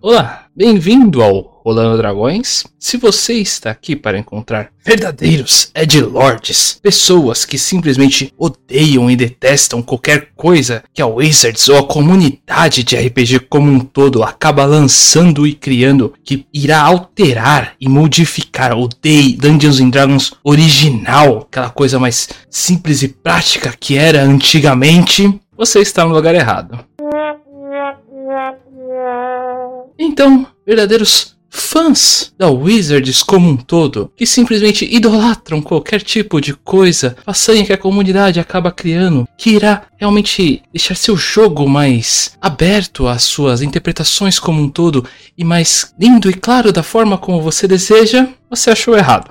[0.00, 2.64] Olá, bem-vindo ao Rolando Dragões.
[2.78, 10.28] Se você está aqui para encontrar verdadeiros Edgelords, pessoas que simplesmente odeiam e detestam qualquer
[10.36, 15.52] coisa que a Wizards ou a comunidade de RPG como um todo acaba lançando e
[15.52, 22.28] criando, que irá alterar e modificar o Day Dungeons and Dragons original, aquela coisa mais
[22.48, 26.78] simples e prática que era antigamente, você está no lugar errado.
[29.98, 37.16] Então, verdadeiros fãs da Wizards como um todo, que simplesmente idolatram qualquer tipo de coisa,
[37.24, 43.22] façanha que a comunidade acaba criando, que irá realmente deixar seu jogo mais aberto às
[43.24, 45.04] suas interpretações como um todo
[45.36, 49.30] e mais lindo e claro da forma como você deseja, você achou errado.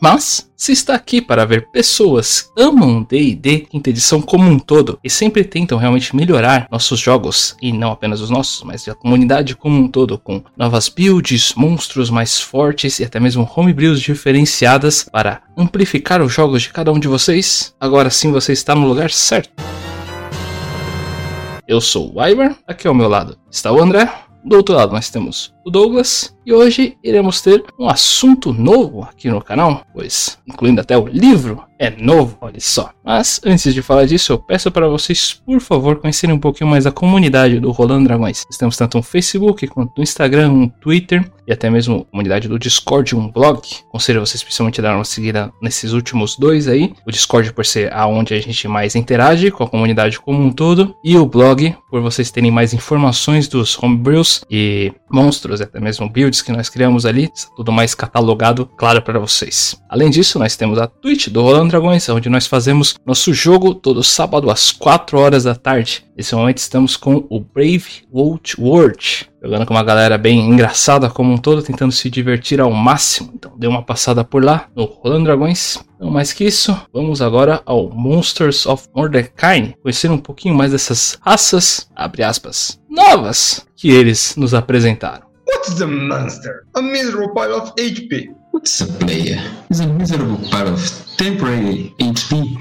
[0.00, 4.98] Mas, se está aqui para ver pessoas que amam D&D quinta edição como um todo
[5.02, 9.54] e sempre tentam realmente melhorar nossos jogos, e não apenas os nossos, mas a comunidade
[9.54, 15.42] como um todo, com novas builds, monstros mais fortes e até mesmo homebrews diferenciadas para
[15.56, 19.62] amplificar os jogos de cada um de vocês, agora sim você está no lugar certo.
[21.66, 24.12] Eu sou o Ivar, aqui ao meu lado está o André,
[24.44, 29.30] do outro lado nós temos o Douglas e hoje iremos ter um assunto novo aqui
[29.30, 32.90] no canal, pois incluindo até o livro é novo, olha só.
[33.04, 36.86] Mas antes de falar disso, eu peço para vocês, por favor, conhecerem um pouquinho mais
[36.86, 38.44] a comunidade do Rolando Dragões.
[38.46, 42.48] Nós temos tanto um Facebook quanto um Instagram, um Twitter e até mesmo a comunidade
[42.48, 43.60] do Discord, um blog.
[43.90, 46.94] Conselho vocês principalmente dar uma seguida nesses últimos dois aí.
[47.06, 50.94] O Discord por ser aonde a gente mais interage com a comunidade como um todo
[51.04, 56.42] e o blog por vocês terem mais informações dos homebrews e monstros, até mesmo builds
[56.42, 59.76] que nós criamos ali, tudo mais catalogado, claro para vocês.
[59.88, 64.02] Além disso, nós temos a Twitch do Rolando Dragões, onde nós fazemos nosso jogo todo
[64.02, 66.04] sábado às 4 horas da tarde.
[66.16, 71.32] Nesse momento estamos com o Brave World World, jogando com uma galera bem engraçada como
[71.32, 73.32] um todo, tentando se divertir ao máximo.
[73.34, 75.78] Então dê uma passada por lá no Rolando Dragões.
[75.98, 81.18] Não mais que isso, vamos agora ao Monsters of Mordecai, conhecer um pouquinho mais dessas
[81.20, 85.33] raças, abre aspas, novas que eles nos apresentaram.
[85.54, 86.66] What's a monster?
[86.74, 88.34] A miserable pile of HP.
[88.50, 89.38] What's a player?
[89.70, 92.58] Is a miserable pile of temporary HP.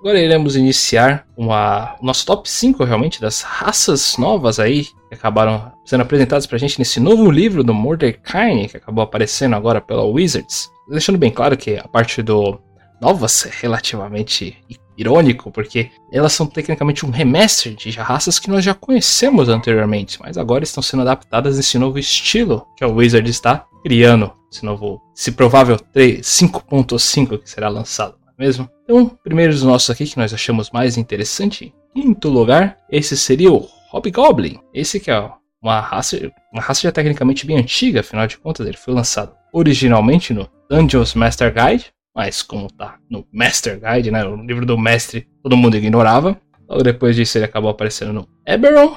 [0.00, 5.72] Agora iremos iniciar uma, o nosso top 5 realmente das raças novas aí que acabaram
[5.84, 10.68] sendo apresentadas pra gente nesse novo livro do Mordecai, que acabou aparecendo agora pela Wizards.
[10.88, 12.58] Deixando bem claro que a parte do
[13.00, 14.56] novas é relativamente
[14.96, 20.36] irônico, porque elas são tecnicamente um remaster de raças que nós já conhecemos anteriormente, mas
[20.36, 25.30] agora estão sendo adaptadas nesse novo estilo que a Wizard está criando, esse novo, esse
[25.32, 28.68] provável 5.5 que será lançado, não é mesmo?
[28.82, 33.52] Então, primeiro dos nossos aqui que nós achamos mais interessante, em quinto lugar, esse seria
[33.52, 34.58] o Hobgoblin.
[34.74, 35.30] Esse que é
[35.62, 36.18] uma raça,
[36.52, 41.14] uma raça já tecnicamente bem antiga, afinal de contas ele foi lançado originalmente no Dungeons
[41.14, 41.86] Master Guide,
[42.18, 46.36] mas como tá no Master Guide, né, o livro do mestre, todo mundo ignorava.
[46.68, 48.96] Logo depois disso ele acabou aparecendo no Eberron,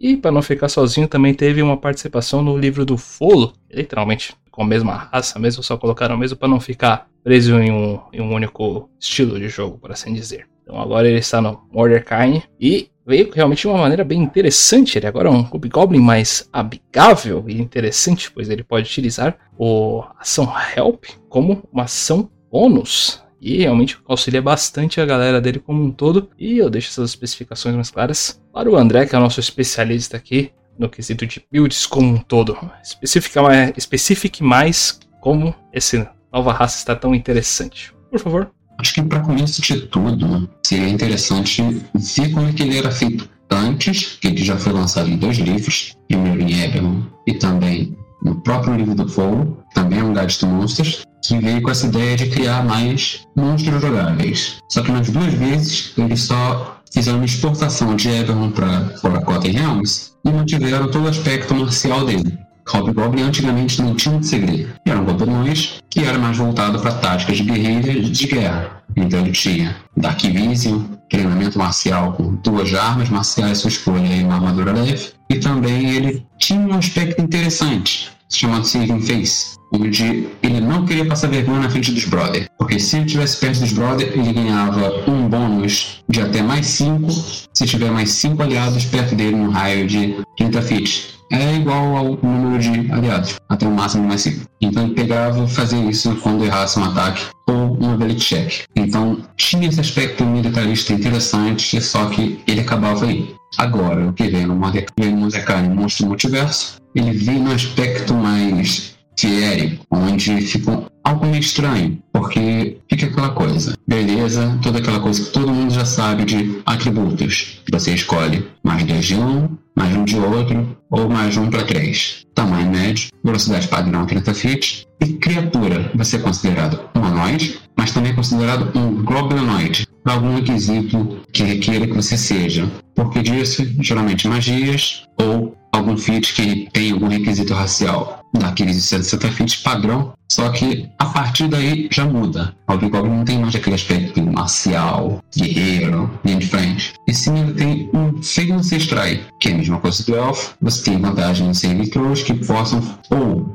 [0.00, 4.62] e para não ficar sozinho também teve uma participação no livro do Folo, literalmente com
[4.62, 8.32] a mesma raça mesmo, só colocaram mesmo para não ficar preso em um, em um
[8.32, 10.48] único estilo de jogo, por assim dizer.
[10.62, 14.96] Então agora ele está no Mordecai e veio realmente de uma maneira bem interessante.
[14.96, 20.50] Ele agora é um Goblin mais amigável e interessante, pois ele pode utilizar o ação
[20.74, 23.22] Help como uma ação bônus.
[23.40, 26.30] E realmente auxilia bastante a galera dele como um todo.
[26.38, 30.16] E eu deixo essas especificações mais claras para o André, que é o nosso especialista
[30.16, 32.56] aqui no quesito de builds como um todo.
[32.82, 37.92] Especifica mais, especifique mais como essa nova raça está tão interessante.
[38.10, 38.50] Por favor.
[38.78, 41.62] Acho que para começo de tudo, seria interessante
[41.94, 45.36] ver como é que ele era feito antes, que ele já foi lançado em dois
[45.38, 50.38] livros, primeiro em Eberron e também no próprio livro do Fogo, também é um Guide
[50.38, 54.58] to Monsters, que veio com essa ideia de criar mais monstros jogáveis.
[54.68, 60.12] Só que nas duas vezes eles só fizeram uma exportação de Everon para Forgotten Realms
[60.24, 62.38] e mantiveram todo o aspecto marcial dele.
[62.68, 64.72] Hobgoblin antigamente não tinha um segredo.
[64.86, 68.82] Eram goblins que era mais voltado para táticas de guerrilha de guerra.
[68.96, 74.34] Então ele tinha Dark Vision, treinamento marcial com duas armas marciais sua escolha e uma
[74.34, 75.10] armadura leve.
[75.30, 81.28] E também ele tinha um aspecto interessante, chamado Saving Face, onde ele não queria passar
[81.28, 82.46] vergonha na frente dos brother.
[82.58, 87.10] Porque se ele tivesse perto dos brother, ele ganhava um bônus de até mais 5
[87.10, 92.18] se tiver mais 5 aliados perto dele no raio de 30 feet é igual ao
[92.22, 94.46] número de aliados, até o máximo mais 5.
[94.60, 98.64] Então ele pegava fazer isso quando errasse um ataque ou um ability check.
[98.76, 103.34] Então tinha esse aspecto militarista interessante, só que ele acabava aí.
[103.58, 110.40] Agora, o que vem no Mordecai Monstro Multiverso, ele vem no aspecto mais fiérico, onde
[110.42, 115.72] ficou algo meio estranho, porque fica aquela coisa, beleza, toda aquela coisa que todo mundo
[115.72, 117.62] já sabe de atributos.
[117.70, 122.24] Você escolhe mais dois de um, mais um de outro, ou mais um para três.
[122.34, 128.14] Tamanho médio, velocidade padrão 30 feet, e criatura, você é considerado humanoide, mas também é
[128.14, 132.70] considerado um goblinoide, algum requisito que requeira que você seja.
[132.94, 139.56] Porque disso, geralmente magias ou algum feat que tem algum requisito racial daqueles 60 feats
[139.56, 142.54] padrão, só que a partir daí já muda.
[142.66, 146.94] O Goblin não tem mais aquele aspecto marcial, guerreiro, linha de frente.
[147.06, 149.06] E sim, ele tem um feio ancestral,
[149.38, 150.52] que é a mesma coisa do Elf.
[150.62, 153.52] Você tem vantagem em saving throws que possam ou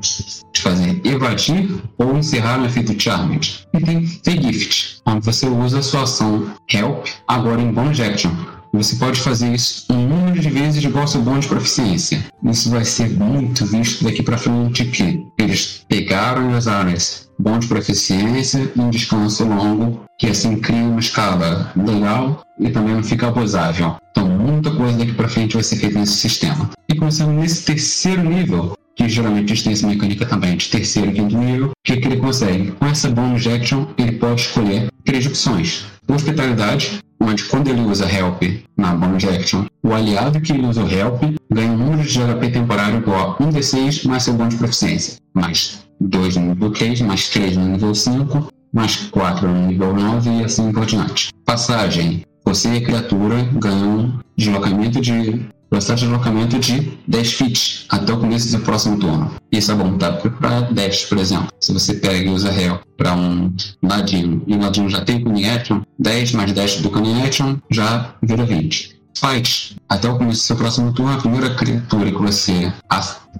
[0.52, 1.68] te fazer evadir
[1.98, 3.66] ou encerrar o efeito Charmed.
[3.74, 8.30] E tem Fey Gift, onde você usa a sua ação Help agora em Bonus Action
[8.72, 12.24] você pode fazer isso número de vezes seu bom de proficiência.
[12.44, 17.66] Isso vai ser muito visto daqui para frente que eles pegaram usaram esse bom de
[17.66, 23.28] proficiência e um descanso longo, que assim cria uma escala legal e também não fica
[23.28, 23.96] abusável.
[24.10, 26.70] Então muita coisa daqui para frente vai ser feita nesse sistema.
[26.88, 31.14] E começando nesse terceiro nível, que geralmente eles têm essa mecânica também de terceiro e
[31.14, 32.72] quinto nível, que, que ele consegue?
[32.72, 35.86] Com essa bonus action, ele pode escolher três opções.
[36.06, 38.42] Hospitalidade, onde quando ele usa Help
[38.76, 42.98] na bonus action, o aliado que usa o Help ganha um número de HP temporário
[42.98, 47.56] igual a 1d6 mais seu bônus de proficiência, mais 2 no nível 3, mais 3
[47.56, 51.30] no nível 5, mais 4 no nível 9 e assim por diante.
[51.44, 52.24] Passagem.
[52.44, 58.18] Você e a criatura ganham deslocamento de velocidade de deslocamento de 10 feet até o
[58.18, 59.30] começo do próximo turno.
[59.52, 60.12] Isso é tá?
[60.12, 61.48] para 10, por exemplo.
[61.60, 65.46] Se você pega e usa Hell para um ladino e o ladino já tem Cunning
[65.46, 68.98] Action, 10 mais 10 do Cunning Action já vira 20.
[69.18, 69.76] Fight.
[69.88, 72.72] Até o começo do seu próximo turno, a primeira criatura que você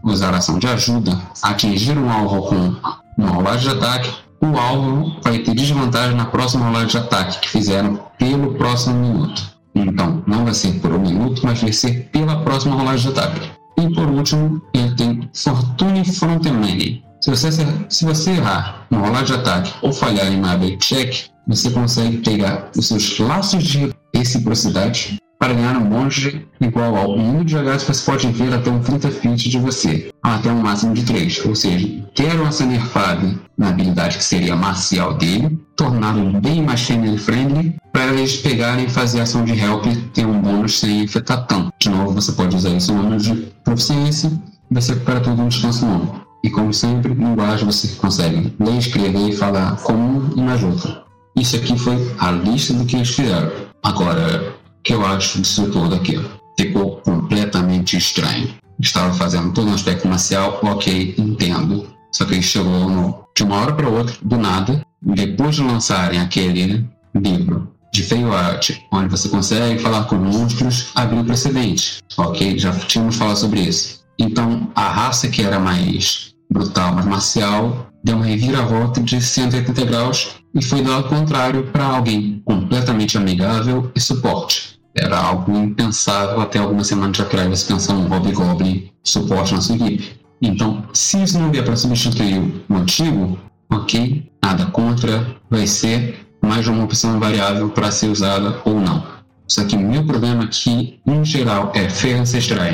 [0.02, 2.76] usar a ação de ajuda atingir um alvo com
[3.16, 4.10] uma rolagem de ataque,
[4.40, 9.57] o alvo vai ter desvantagem na próxima rolagem de ataque que fizeram pelo próximo minuto.
[9.80, 13.50] Então, não vai ser por um minuto, mas vai ser pela próxima rolagem de ataque.
[13.78, 17.02] E por último, ele tem Fortune Frontman.
[17.20, 17.50] Se você,
[17.88, 22.70] se você errar uma rolagem de ataque ou falhar em uma check, você consegue pegar
[22.76, 28.04] os seus laços de reciprocidade para ganhar um monge igual ao número de que você
[28.04, 31.46] pode ver até um 30 feet de você, até um máximo de 3.
[31.46, 37.16] Ou seja, quero essa nerfada na habilidade que seria marcial dele, torná-lo bem mais family
[37.16, 41.72] friendly, para eles pegarem e fazer ação de help ter um bônus sem afetar tanto.
[41.80, 44.30] De novo, você pode usar isso no número de proficiência,
[44.70, 46.26] você recupera tudo no descanso longo.
[46.44, 51.02] E como sempre, linguagem você consegue ler, escrever e falar comum e mais outra.
[51.36, 53.50] Isso aqui foi a lista do que eles fizeram.
[53.82, 54.54] Agora,
[54.88, 56.18] que eu acho disso tudo aqui.
[56.58, 58.48] Ficou completamente estranho.
[58.80, 61.86] Estava fazendo todo um aspecto marcial, ok, entendo.
[62.10, 66.88] Só que chegou no, de uma hora para outra, do nada, depois de lançarem aquele
[67.14, 71.98] livro de feio art, onde você consegue falar com monstros, abriu precedente.
[72.16, 74.02] Ok, já tínhamos falado sobre isso.
[74.18, 80.36] Então, a raça que era mais brutal, mais marcial, deu uma reviravolta de 180 graus
[80.54, 84.77] e foi do lado contrário para alguém completamente amigável e suporte.
[85.00, 90.18] Era algo impensável até algumas semanas atrás você pensar um Hobgoblin suporte na sua equipe.
[90.42, 93.38] Então, se isso não vier para substituir o antigo,
[93.70, 99.02] ok, nada contra, vai ser mais uma opção variável para ser usada ou não.
[99.46, 102.72] Só que o meu problema aqui, em geral, é Feira Ancestral,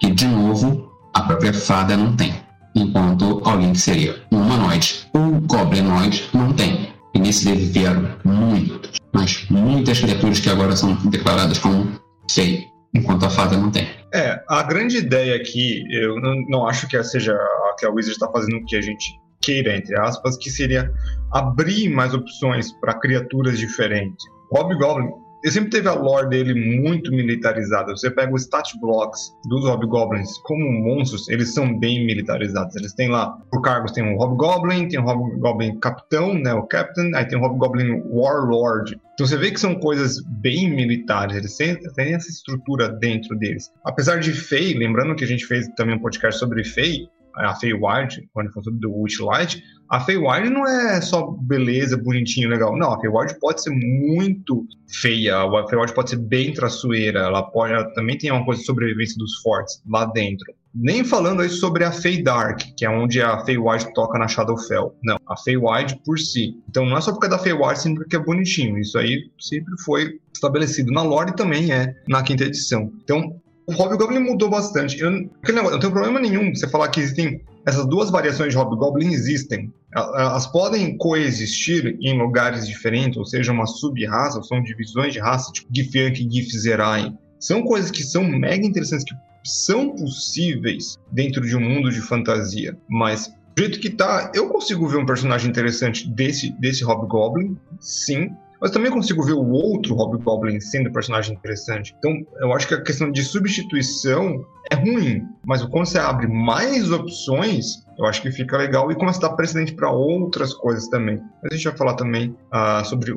[0.00, 2.34] que de novo a própria fada não tem
[2.74, 6.95] enquanto alguém que seria um humanoide ou goblinoide não tem.
[7.16, 11.98] E nesse livro vieram muitos, mas muitas criaturas que agora são declaradas como
[12.30, 12.62] feio,
[12.94, 13.88] enquanto a fada não tem.
[14.12, 18.12] É, a grande ideia aqui, eu não, não acho que seja a que a Wizard
[18.12, 20.92] está fazendo o que a gente queira, entre aspas, que seria
[21.32, 24.22] abrir mais opções para criaturas diferentes.
[24.52, 25.08] Hobgoblin
[25.42, 27.96] ele sempre teve a lore dele muito militarizada.
[27.96, 32.74] Você pega os stat blocks dos Hobgoblins como monstros, eles são bem militarizados.
[32.76, 37.14] Eles têm lá, por cargos, tem um Hobgoblin, tem um Hobgoblin Capitão, né, o Captain,
[37.14, 38.98] aí tem um Hobgoblin Warlord.
[39.14, 43.70] Então você vê que são coisas bem militares, eles têm, essa estrutura dentro deles.
[43.84, 48.28] Apesar de Fey, lembrando que a gente fez também um podcast sobre Fey, a Feywild,
[48.32, 52.76] quando for sobre The Witchlight, a Feywild não é só beleza, bonitinho, legal.
[52.76, 54.66] Não, a Feywild pode ser muito
[55.00, 58.66] feia, a Feywild pode ser bem traçoeira, ela pode ela também tem uma coisa de
[58.66, 60.52] sobrevivência dos fortes lá dentro.
[60.74, 64.94] Nem falando aí sobre a Fey Dark, que é onde a Feywild toca na Shadowfell.
[65.02, 66.60] Não, a Feywild por si.
[66.68, 68.78] Então não é só porque é da Feywild, sempre porque é bonitinho.
[68.78, 72.92] Isso aí sempre foi estabelecido na lore também é na quinta edição.
[73.02, 74.98] Então o Hobgoblin mudou bastante.
[75.00, 79.12] Eu, eu não tenho problema nenhum você falar que existem essas duas variações de Hobgoblin
[79.12, 79.72] existem.
[79.92, 85.50] Elas podem coexistir em lugares diferentes, ou seja, uma sub-raça, ou são divisões de raça,
[85.52, 87.12] tipo Githyank e Githzerai.
[87.40, 92.76] São coisas que são mega interessantes, que são possíveis dentro de um mundo de fantasia.
[92.88, 98.30] Mas do jeito que tá, eu consigo ver um personagem interessante desse, desse Hobgoblin, sim
[98.60, 101.94] mas também consigo ver o outro Hobgoblin sendo um personagem interessante.
[101.98, 106.90] Então, eu acho que a questão de substituição é ruim, mas quando você abre mais
[106.90, 111.20] opções, eu acho que fica legal e começa a dar precedente para outras coisas também.
[111.42, 113.12] Mas a gente vai falar também uh, sobre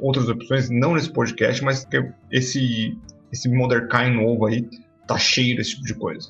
[0.00, 1.86] outras opções, não nesse podcast, mas
[2.30, 2.96] esse,
[3.32, 4.68] esse Modern novo aí
[5.06, 6.28] tá cheio desse tipo de coisa.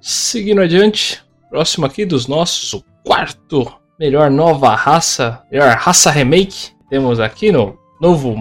[0.00, 3.66] Seguindo adiante, próximo aqui dos nossos, o quarto
[3.98, 8.34] melhor nova raça, melhor raça remake, temos aqui no novo,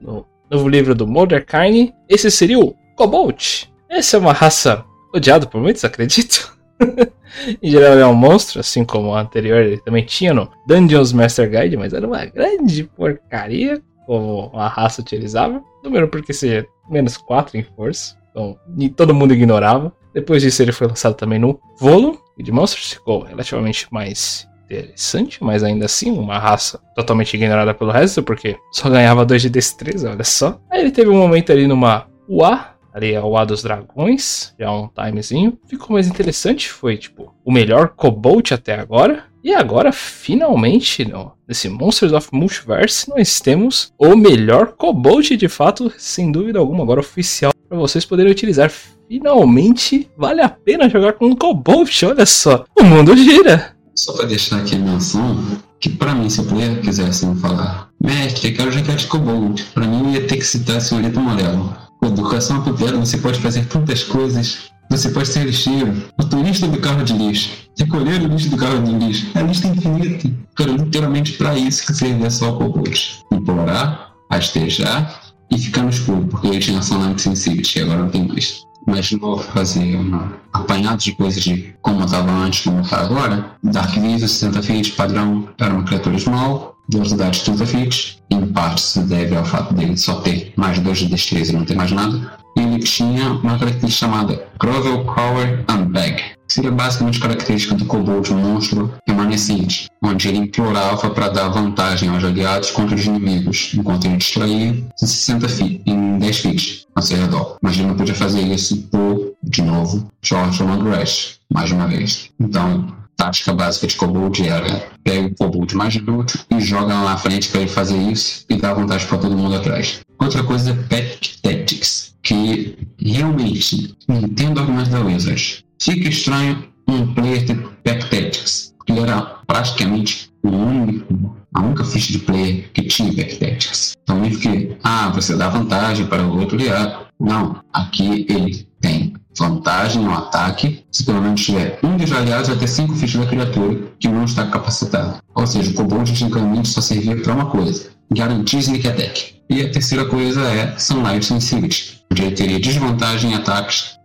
[0.00, 1.92] no novo livro do Mordecai.
[2.08, 3.64] Esse seria o Cobalt.
[3.88, 6.56] Essa é uma raça odiada por muitos, acredito.
[7.62, 11.48] em geral é um monstro, assim como o anterior ele também tinha no Dungeons Master
[11.48, 15.62] Guide, mas era uma grande porcaria como a raça utilizava.
[15.82, 18.58] Número porque seria menos 4 em força, então
[18.96, 19.92] todo mundo ignorava.
[20.12, 25.42] Depois disso ele foi lançado também no Volo, e de monstros ficou relativamente mais interessante,
[25.42, 30.10] mas ainda assim uma raça totalmente ignorada pelo resto, porque só ganhava 2 de destreza,
[30.10, 30.60] olha só.
[30.70, 34.88] Aí ele teve um momento ali numa UA, ali a UA dos dragões, já um
[34.88, 35.58] timezinho.
[35.66, 39.24] Ficou mais interessante, foi tipo o melhor Cobalt até agora.
[39.44, 45.92] E agora, finalmente, no, nesse Monsters of Multiverse, nós temos o melhor Cobalt de fato,
[45.98, 48.70] sem dúvida alguma, agora oficial, para vocês poderem utilizar.
[49.08, 52.64] Finalmente, vale a pena jogar com um Cobalt, olha só.
[52.78, 53.71] O mundo gira.
[53.94, 55.44] Só para deixar aqui a menção,
[55.78, 59.62] que para mim, se o player quisesse me falar, mestre, eu quero jogar de Cobalt,
[59.74, 61.76] para mim ia ter que citar a senhorita amarelo.
[62.00, 64.70] Com educação aplicada, você pode fazer tantas coisas.
[64.90, 68.92] Você pode ser lixeiro, motorista do carro de lixo, recolher o lixo do carro de
[68.92, 69.26] lixo.
[69.34, 70.30] A lista é infinita.
[70.54, 73.20] Cara, literalmente para isso que servia só o Cobalt.
[73.32, 78.08] Implorar, rastejar e ficar no escuro, porque ele tinha ação na Sensitivity, e agora não
[78.10, 83.00] tem mais mas vou fazer um apanhado de coisas de como estava antes, como está
[83.00, 83.56] agora.
[83.62, 88.18] Dark Vision, 60 feet, padrão, era uma criatura small, de 30 feet.
[88.30, 91.64] Em parte se deve ao fato dele só ter mais 2 de destreza e não
[91.64, 92.32] ter mais nada.
[92.56, 96.22] Ele tinha uma característica chamada Grovel Cower and Bag,
[96.52, 102.70] seria basicamente característica do kobold monstro remanescente, onde ele implorava para dar vantagem aos aliados
[102.70, 107.56] contra os inimigos, enquanto ele distraía em 60 feet, em 10 feet ao seu redor.
[107.62, 112.28] Mas ele não podia fazer isso por, de novo, George Grass, mais uma vez.
[112.38, 117.16] Então, tática básica de Kobold era pega o Kobold mais bruto e joga lá na
[117.16, 120.00] frente para ele fazer isso e dar vantagem para todo mundo atrás.
[120.18, 125.62] Outra coisa é Pet Tactics, que realmente entendo argumento da Wizards.
[125.80, 131.84] Fica estranho um player ter Pack Tactics, porque ele era praticamente o único, a única
[131.84, 133.94] ficha de player que tinha Pack Tactics.
[134.02, 137.06] Então nem fiquei, ah, você dá vantagem para o outro aliado.
[137.20, 142.68] Não, aqui ele tem vantagem no ataque se pelo menos tiver um dos aliados ter
[142.68, 145.18] cinco fichas da criatura que não está capacitado.
[145.34, 149.34] Ou seja, o Kobold antigamente só servia para uma coisa, garantir sneak attack.
[149.48, 153.98] E a terceira coisa é Sunlight Sensitivity, onde ele teria desvantagem em ataques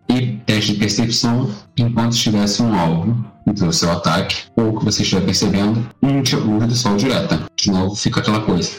[0.46, 5.22] teste de percepção enquanto estivesse um alvo entre o seu ataque ou que você estiver
[5.22, 7.42] percebendo um luz do sol direta.
[7.56, 8.72] De novo, fica aquela coisa.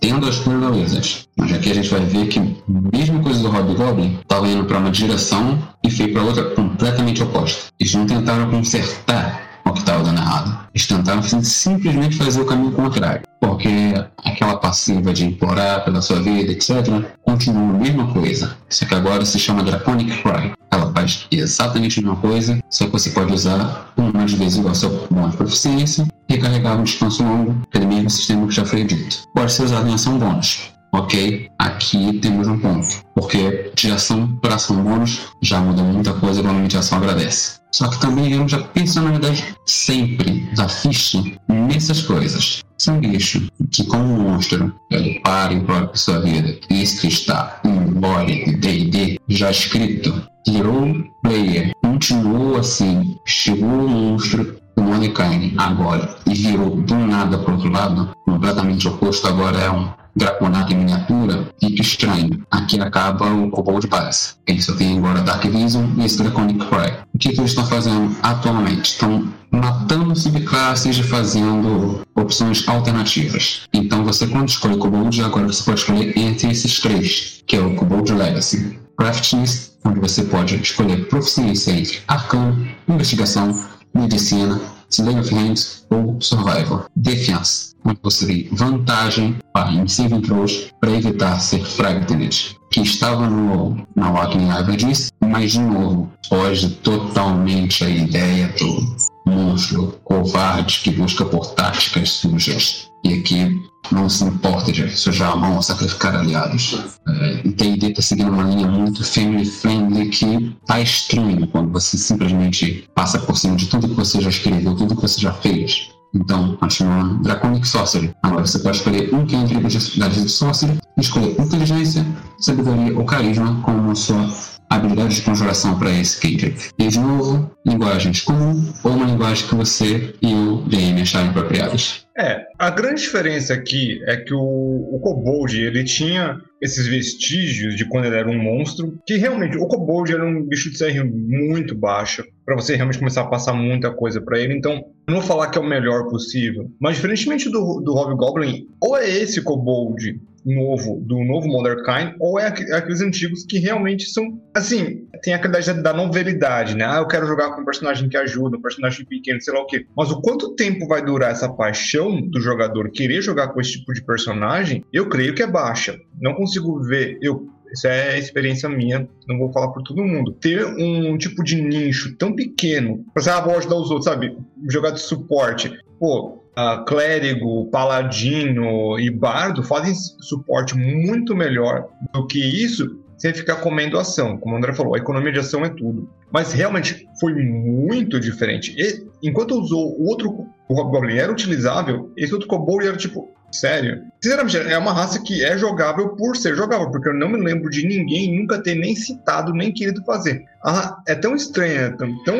[0.00, 1.26] Tendo as fortalezas.
[1.36, 4.90] Mas aqui a gente vai ver que mesma coisa do Hobgoblin estava indo para uma
[4.90, 7.72] direção e foi para outra completamente oposta.
[7.80, 10.58] Eles não tentaram consertar o que estava dando errado.
[10.74, 13.22] Eles tentaram simplesmente fazer o caminho contrário.
[13.40, 13.94] Porque
[14.24, 18.56] aquela passiva de implorar pela sua vida, etc., continua a mesma coisa.
[18.68, 20.52] Só que agora se chama Draconic Cry.
[20.70, 24.70] Ela faz exatamente a mesma coisa, só que você pode usar um de vezes igual
[24.70, 28.64] ao seu bom de proficiência e carregar um descanso longo, pelo mesmo sistema que já
[28.64, 29.18] foi dito.
[29.34, 30.73] Pode ser usado em ação bônus.
[30.96, 32.86] Ok, aqui temos um ponto,
[33.16, 37.58] porque de ação para ação bônus já muda muita coisa, normalmente a ação agradece.
[37.72, 42.62] Só que também eu já penso, na verdade, sempre da ficha nessas coisas.
[43.00, 47.90] Bicho que, como um monstro, ele para e implora por sua vida, isso está em
[47.98, 56.16] lore de D&D já escrito, virou player, continuou assim, chegou o monstro do Mordecai agora
[56.24, 61.48] e virou do nada pro outro lado, completamente oposto agora é um Draconato em miniatura,
[61.60, 62.44] fica estranho.
[62.50, 64.34] Aqui acaba o Kobold Base.
[64.46, 66.92] Ele só tem agora Dark Vision e esse Draconic Cry.
[67.12, 68.90] O que, que eles estão fazendo atualmente?
[68.90, 73.62] Estão matando subclasses e fazendo opções alternativas.
[73.72, 77.74] Então você quando escolhe Kobold, agora você pode escolher entre esses três, que é o
[77.74, 78.78] Kobold Legacy.
[78.96, 84.60] Craftiness, onde você pode escolher proficiência entre arcano, investigação, medicina,
[84.94, 86.86] Slay of Hands ou Survival.
[86.94, 93.84] Defense, onde você tem vantagem para saving throws para evitar ser fragmented, que estava no,
[93.96, 101.24] na Walking Averages, mas de novo, foge totalmente a ideia do monstro covarde que busca
[101.24, 102.90] por táticas sujas.
[103.04, 103.62] E aqui
[103.92, 106.98] não se importa de sujar a mão ou sacrificar aliados.
[107.06, 112.88] É, D&D está seguindo uma linha muito family friendly que tá estranho quando você simplesmente
[112.94, 115.90] passa por cima de tudo que você já escreveu, tudo que você já fez.
[116.14, 118.14] Então, continua Draconic Sorcery.
[118.22, 122.06] Agora você pode escolher um que entre as habilidades de Sorcery, escolher inteligência,
[122.38, 124.28] sabedoria ou carisma como sua
[124.76, 126.56] habilidade de conjuração para esse cantrip.
[126.78, 132.04] E de novo, linguagens comum ou uma linguagem que você e o DM acharem apropriadas.
[132.16, 137.84] É, a grande diferença aqui é que o, o Kobold, ele tinha esses vestígios de
[137.86, 141.74] quando ele era um monstro, que realmente, o Kobold era um bicho de CR muito
[141.74, 145.48] baixo, para você realmente começar a passar muita coisa para ele, então, não vou falar
[145.48, 151.00] que é o melhor possível, mas diferentemente do, do Hobgoblin, ou é esse Kobold novo,
[151.00, 151.48] do novo
[151.84, 156.84] Kind ou é aqueles antigos que realmente são, assim, tem aquela ideia da novelidade, né?
[156.86, 159.66] Ah, eu quero jogar com um personagem que ajuda, um personagem pequeno, sei lá o
[159.66, 159.86] quê.
[159.96, 163.92] Mas o quanto tempo vai durar essa paixão do jogador querer jogar com esse tipo
[163.92, 165.96] de personagem, eu creio que é baixa.
[166.20, 170.32] Não consigo ver, eu isso é experiência minha, não vou falar por todo mundo.
[170.32, 174.36] Ter um tipo de nicho tão pequeno, pra você, ah, vou ajudar os outros, sabe?
[174.70, 175.76] Jogar de suporte.
[175.98, 183.56] Pô, uh, clérigo, paladino e bardo fazem suporte muito melhor do que isso sem ficar
[183.56, 184.36] comendo ação.
[184.36, 186.10] Como o André falou, a economia de ação é tudo.
[186.32, 188.74] Mas realmente foi muito diferente.
[188.76, 194.02] E, enquanto usou o outro o Goblin era utilizável, esse outro Kobold era tipo, sério.
[194.22, 197.70] Sinceramente, é uma raça que é jogável por ser jogável, porque eu não me lembro
[197.70, 200.44] de ninguém nunca ter nem citado, nem querido fazer.
[200.64, 202.36] Ah, é tão estranha, tão, tão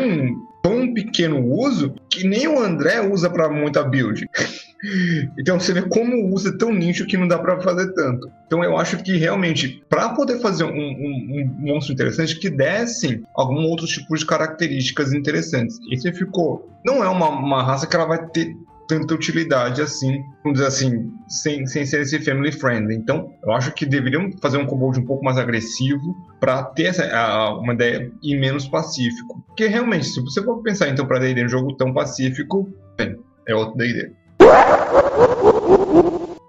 [0.64, 4.27] tão pequeno uso que nem o André usa para muita build.
[5.38, 8.31] então você vê como usa tão nicho que não dá para fazer tanto.
[8.46, 13.22] Então eu acho que realmente para poder fazer um, um, um, monstro interessante que dessem
[13.37, 15.79] algum outro tipo de características interessantes.
[15.90, 20.24] E você ficou, não é uma, uma raça que ela vai ter tanta utilidade assim,
[20.42, 22.94] vamos dizer assim, sem, sem ser esse family friendly.
[22.94, 27.04] Então, eu acho que deveriam fazer um kobold um pouco mais agressivo para ter essa,
[27.04, 29.42] a, uma ideia e menos pacífico.
[29.46, 33.16] Porque realmente, se você for pensar então para D&D um jogo tão pacífico, bem,
[33.46, 34.12] é outro D&D.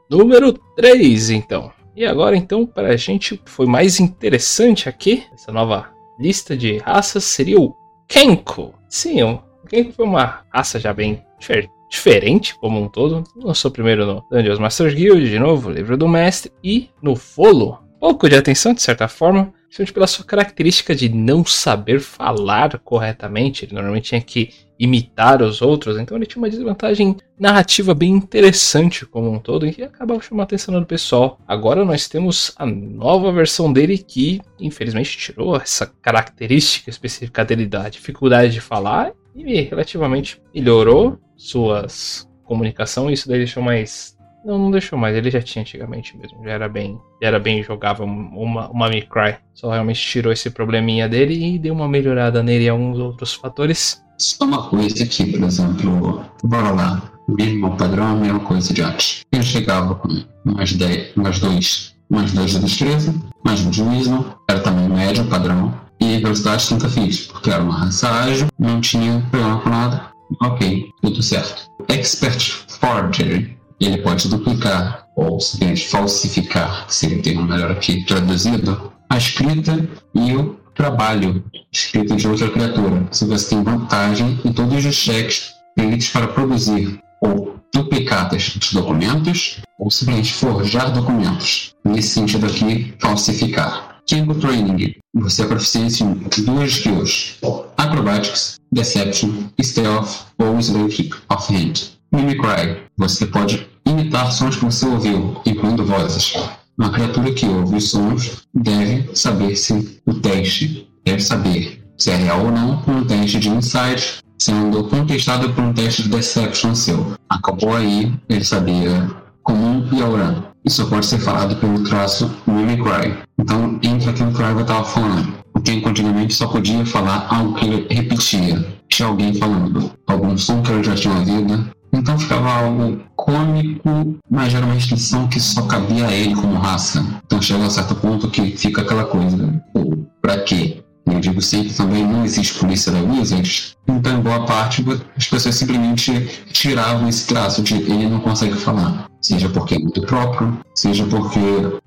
[0.10, 1.72] Número 3, então.
[1.96, 7.24] E agora, então, para a gente, foi mais interessante aqui, essa nova lista de raças,
[7.24, 7.74] seria o
[8.08, 8.74] Kenko.
[8.90, 13.24] Sim, o Kenko foi uma raça já bem diferente diferente como um todo.
[13.36, 17.80] Lançou primeiro no Dungeons Master Guild, de novo, Livro do Mestre, e no Folo.
[18.00, 23.66] Pouco de atenção, de certa forma, principalmente pela sua característica de não saber falar corretamente.
[23.66, 29.06] Ele normalmente tinha que imitar os outros, então ele tinha uma desvantagem narrativa bem interessante
[29.06, 31.40] como um todo e acabava chamando a atenção do pessoal.
[31.48, 37.88] Agora nós temos a nova versão dele que, infelizmente, tirou essa característica específica dele da
[37.88, 44.16] dificuldade de falar e relativamente melhorou suas comunicação, isso daí deixou mais.
[44.46, 47.64] Não, não deixou mais, ele já tinha antigamente mesmo, já era bem, já era bem
[47.64, 49.38] jogável uma, uma Me Cry.
[49.56, 54.04] Só realmente tirou esse probleminha dele e deu uma melhorada nele e alguns outros fatores.
[54.20, 59.26] Só uma coisa aqui, por exemplo, bora lá, mesmo padrão, a mesma coisa de arte.
[59.32, 60.10] Eu chegava com
[60.44, 65.26] mais 10, mais 2, mais 2 de destreza, mais um de wisdom, era também médio,
[65.26, 70.16] padrão, e velocidade 30 fiz, porque era uma raça ágil, não tinha problema com nada,
[70.42, 71.70] Ok, tudo certo.
[71.88, 79.18] Expert Forgery, ele pode duplicar ou simplesmente falsificar, seria o termo melhor aqui traduzido, a
[79.18, 83.08] escrita e o trabalho escrita de outra criatura.
[83.12, 89.62] Se você tem vantagem em todos os cheques feitos para produzir ou duplicatas de documentos
[89.80, 91.74] ou simplesmente forjar documentos.
[91.84, 93.95] Nesse sentido aqui, falsificar.
[94.08, 94.96] Kingo Training.
[95.16, 97.40] Você é proficiente em duas skills:
[97.76, 101.74] Acrobatics, Deception, Stealth ou Sleight of Hand.
[102.12, 102.84] Mimicry.
[102.98, 106.34] Você pode imitar sons que você ouviu, incluindo vozes.
[106.78, 112.16] Uma criatura que ouve os sons deve saber se o teste deve saber se é
[112.16, 116.76] real ou não com um teste de insight, sendo contestado por um teste de deception
[116.76, 117.16] seu.
[117.30, 119.10] Acabou aí, ele sabia
[119.42, 120.44] comum e aurã.
[120.66, 123.14] Isso pode ser falado pelo traço Mimicry.
[123.38, 125.34] Então entra aquilo que o estava falando.
[125.54, 128.66] Porque antigamente só podia falar algo que ele repetia.
[128.90, 131.70] Tinha alguém falando algum som que ele já tinha ouvido.
[131.94, 137.06] Então ficava algo cômico, mas era uma restrição que só cabia a ele como raça.
[137.26, 140.84] Então chega a certo ponto que fica aquela coisa, pô, pra quê?
[141.06, 144.84] Eu digo sempre também não existe polícia da Wizards, então em boa parte
[145.16, 146.12] as pessoas simplesmente
[146.52, 149.08] tiravam esse traço de ele não consegue falar.
[149.22, 151.40] Seja porque é muito próprio, seja porque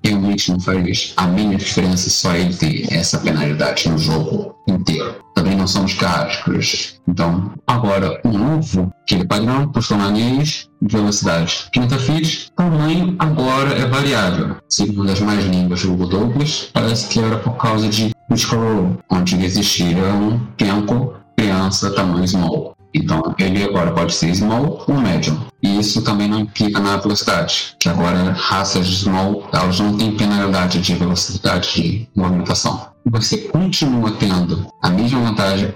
[0.03, 5.15] realmente não faz a mínima diferença só ele ter essa penalidade no jogo inteiro.
[5.35, 6.99] Também não somos críticos.
[7.07, 11.69] Então, agora, o novo, aquele padrão, personagens, velocidade.
[11.71, 14.57] Quinta feed, tamanho agora é variável.
[14.67, 19.43] Segundo as mais línguas do Google Douglas, parece que era por causa de Scroll, onde
[19.43, 22.75] existia um tempo criança tamanho small.
[22.93, 25.39] Então, ele agora pode ser small ou medium.
[25.61, 30.81] E isso também não implica na velocidade, que agora raças small, elas não têm penalidade
[30.81, 32.87] de velocidade de movimentação.
[33.05, 35.73] Você continua tendo a mesma vantagem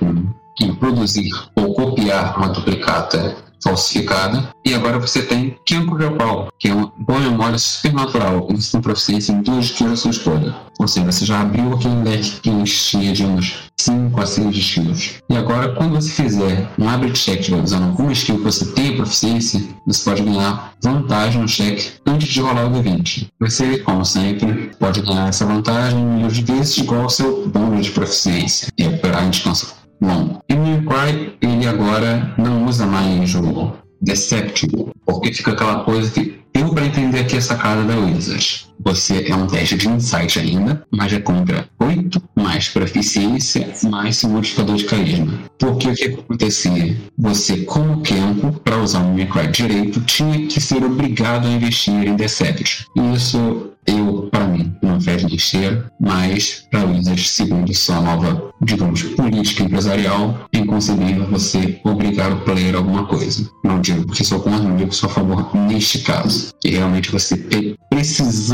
[0.61, 4.49] em produzir ou copiar uma duplicata falsificada.
[4.65, 8.47] E agora você tem Kenko Repal, que é uma boa memória supernatural.
[8.51, 10.55] Você tem proficiência em duas skills sua escolha.
[10.79, 15.21] Ou seja, você já abriu aquele leque que enchia de uns 5 a 6 skills.
[15.29, 19.61] E agora, quando você fizer um abre check usando alguma skill que você tem proficiência,
[19.85, 23.27] você pode ganhar vantagem no check antes de rolar o D20.
[23.39, 28.67] Você, como sempre, pode ganhar essa vantagem de vezes igual ao seu bônus de proficiência
[28.77, 35.33] e recuperar a descanso Bom, Emil Cry, ele agora não usa mais o Deceptible, porque
[35.33, 38.67] fica aquela coisa que eu para entender aqui a sacada da Wizard.
[38.79, 44.29] Você é um teste de insight ainda, mas é contra 8 mais proficiência mais seu
[44.29, 45.39] modificador de carisma.
[45.57, 46.97] Porque o que acontecia?
[47.17, 52.15] Você, como Kenko, para usar o Mimicry direito, tinha que ser obrigado a investir em
[52.15, 52.85] Deception.
[53.13, 59.03] Isso eu, para mim, não fez nem cheiro, mas para Wizards, segundo sua nova, digamos,
[59.03, 63.49] política empresarial, é inconcebível você obrigar o player a alguma coisa.
[63.63, 66.53] Não digo porque sou contra, não digo que sou a favor neste caso.
[66.63, 67.75] E realmente você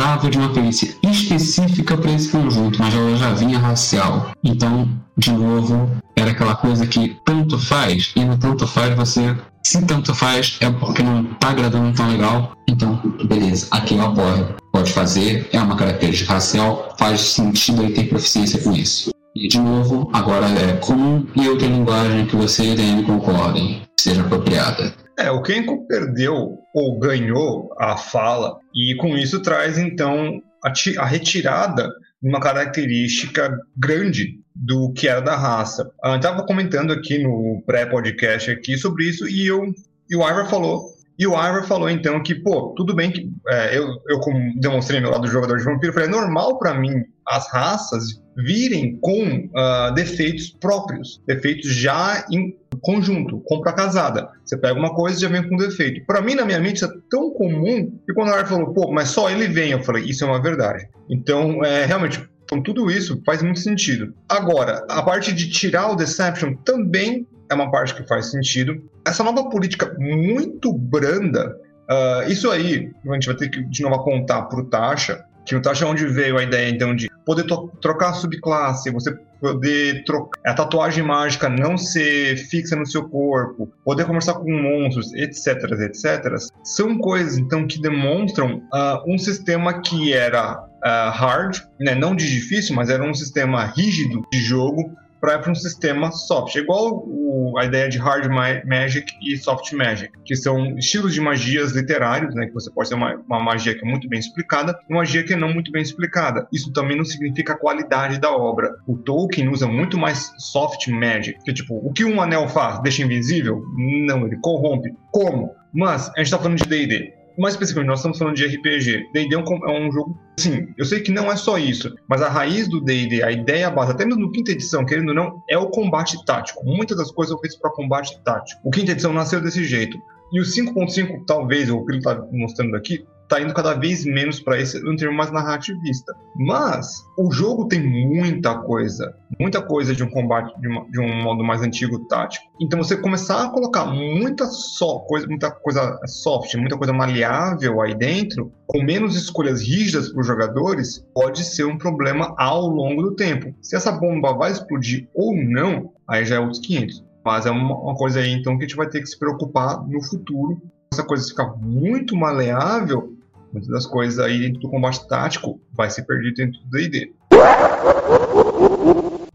[0.09, 4.31] precisava de uma perícia específica para esse conjunto, mas ela já vinha racial.
[4.43, 9.85] Então, de novo, era aquela coisa que tanto faz, e no tanto faz você se
[9.85, 12.53] tanto faz, é porque não tá agradando tão legal.
[12.67, 14.55] Então, beleza, aqui eu apoio.
[14.71, 19.11] Pode fazer, é uma característica racial, faz sentido ele ter proficiência com isso.
[19.35, 24.21] E de novo, agora é comum e outra linguagem que você e DM concordem, seja
[24.21, 24.93] apropriada.
[25.19, 31.05] É, o Kenko perdeu ou ganhou a fala, e com isso traz então a, a
[31.05, 31.89] retirada
[32.21, 35.91] de uma característica grande do que era da raça.
[36.03, 39.73] Eu estava comentando aqui no pré-podcast aqui sobre isso e, eu,
[40.09, 43.77] e o Ivor falou e o Ivor falou então que, pô, tudo bem que é,
[43.77, 44.21] eu, eu
[44.55, 48.97] demonstrei meu lado do jogador de vampiro, falei, é normal para mim as raças virem
[48.97, 54.29] com uh, defeitos próprios, defeitos já em conjunto, compra casada.
[54.43, 56.05] Você pega uma coisa e já vem com defeito.
[56.07, 58.91] Para mim, na minha mente, isso é tão comum que quando o Ivor falou, pô,
[58.91, 60.87] mas só ele vem, eu falei, isso é uma verdade.
[61.09, 64.13] Então, é, realmente, com tudo isso faz muito sentido.
[64.27, 68.81] Agora, a parte de tirar o Deception também é uma parte que faz sentido.
[69.05, 71.55] Essa nova política muito branda,
[71.91, 75.23] uh, isso aí a gente vai ter que de novo apontar para o Tasha,
[75.55, 77.45] o Tasha é onde veio a ideia então de poder
[77.81, 84.05] trocar subclasse, você poder trocar a tatuagem mágica não ser fixa no seu corpo, poder
[84.05, 90.59] conversar com monstros, etc, etc, são coisas então que demonstram uh, um sistema que era
[90.59, 95.55] uh, hard, né, não de difícil, mas era um sistema rígido de jogo para um
[95.55, 96.55] sistema soft.
[96.55, 98.29] É igual o, a ideia de hard
[98.65, 102.95] magic e soft magic, que são estilos de magias literários, né, que você pode ter
[102.95, 105.71] uma, uma magia que é muito bem explicada e uma magia que é não muito
[105.71, 106.47] bem explicada.
[106.51, 108.75] Isso também não significa a qualidade da obra.
[108.87, 112.81] O Tolkien usa muito mais soft magic, que tipo, o que um anel faz?
[112.81, 113.63] Deixa invisível?
[113.77, 114.93] Não, ele corrompe.
[115.11, 115.55] Como?
[115.73, 119.09] Mas a gente está falando de D&D mais especificamente, nós estamos falando de RPG.
[119.13, 122.21] D&D é, um, é um jogo, assim, eu sei que não é só isso, mas
[122.21, 125.43] a raiz do D&D, a ideia base, até mesmo no quinta edição, querendo ou não,
[125.49, 126.63] é o combate tático.
[126.65, 128.61] Muitas das coisas são feitas para combate tático.
[128.63, 129.97] O quinta edição nasceu desse jeito.
[130.31, 134.39] E o 5.5, talvez, o que ele está mostrando aqui, tá indo cada vez menos
[134.39, 136.13] para esse um termo mais narrativista.
[136.35, 141.21] Mas o jogo tem muita coisa, muita coisa de um combate de, uma, de um
[141.21, 142.45] modo mais antigo tático.
[142.59, 147.95] Então você começar a colocar muita só coisa, muita coisa soft, muita coisa maleável aí
[147.95, 153.15] dentro, com menos escolhas rígidas para os jogadores, pode ser um problema ao longo do
[153.15, 153.53] tempo.
[153.61, 157.05] Se essa bomba vai explodir ou não, aí já é outros 500.
[157.23, 160.01] Mas é uma, coisa aí então que a gente vai ter que se preocupar no
[160.01, 160.59] futuro.
[160.91, 163.18] Essa coisa ficar muito maleável,
[163.51, 167.13] muitas das coisas aí dentro do combate tático vai ser perdido dentro do D&D.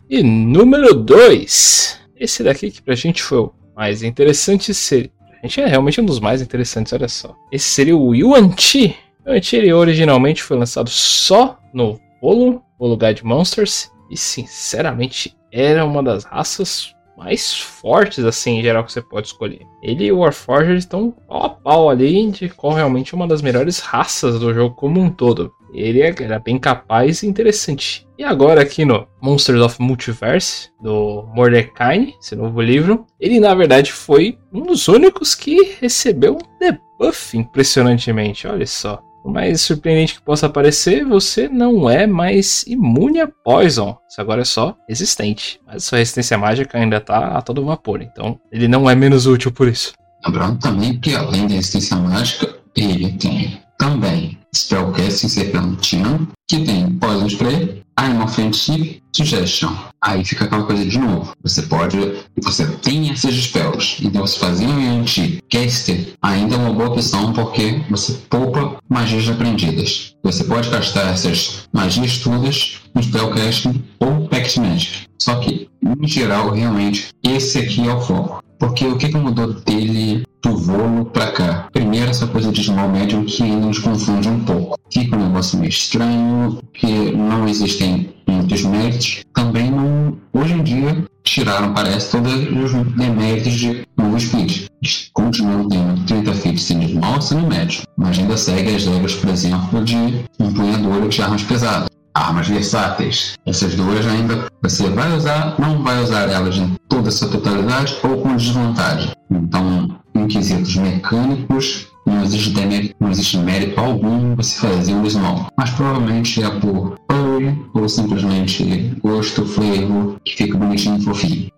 [0.09, 2.00] E número 2.
[2.16, 5.11] Esse daqui que pra gente foi o mais interessante seria.
[5.42, 7.37] A gente é realmente um dos mais interessantes, olha só.
[7.53, 8.96] Esse seria o Yuan Chi.
[9.27, 13.90] O Yuan Chi ele originalmente foi lançado só no Polo, Polo Guide Monsters.
[14.11, 19.66] E sinceramente era uma das raças mais fortes, assim, em geral, que você pode escolher.
[19.83, 23.42] Ele e o Warforged estão pau a pau ali de qual realmente é uma das
[23.42, 25.53] melhores raças do jogo como um todo.
[25.72, 28.07] Ele é, era bem capaz e interessante.
[28.16, 33.92] E agora aqui no Monsters of Multiverse, do Mordecai, esse novo livro, ele na verdade
[33.92, 39.03] foi um dos únicos que recebeu um debuff impressionantemente, olha só.
[39.24, 43.96] Por mais surpreendente que possa parecer, você não é mais imune a Poison.
[44.06, 45.58] Isso agora é só resistente.
[45.66, 48.02] Mas sua resistência mágica ainda está a todo vapor.
[48.02, 49.94] Então, ele não é menos útil por isso.
[50.26, 57.26] Lembrando também que além da resistência mágica, ele tem também Spellcasting Serpentino, que tem Poison
[57.26, 59.74] Spray, I'm Offensive, Suggestion.
[60.04, 61.32] Aí fica aquela coisa de novo.
[61.42, 61.98] Você pode.
[62.42, 63.96] Você tem essas spells.
[64.04, 70.14] Então, se fazer um anti-caster ainda é uma boa opção porque você poupa magias aprendidas.
[70.22, 75.06] Você pode gastar essas magias todas no Spellcasting ou Pact Magic.
[75.18, 78.44] Só que, em geral, realmente, esse aqui é o foco.
[78.58, 81.68] Porque o que, mudou dele do voo para cá?
[81.72, 84.78] Primeiro, essa coisa de small medium que ainda nos confunde um pouco.
[84.92, 88.13] Fica um negócio meio estranho, que não existem
[88.44, 89.24] muitos méritos.
[89.33, 94.66] Também não, hoje em dia, tiraram, parece, todos os deméritos de novo speed.
[95.12, 99.85] Continuam tendo 30 feet sendo small sendo médio, mas ainda segue as regras, por exemplo,
[99.85, 103.35] de empunhadura de armas pesadas armas versáteis.
[103.44, 108.18] Essas duas ainda você vai usar, não vai usar elas em toda essa totalidade ou
[108.18, 109.11] com desvantagem.
[109.28, 115.48] Então, em quesitos mecânicos, não existe, demérito, não existe mérito algum você fazer um small.
[115.56, 121.50] Mas provavelmente é por furry ou simplesmente gosto, flavor, que fica bonitinho e fofinho.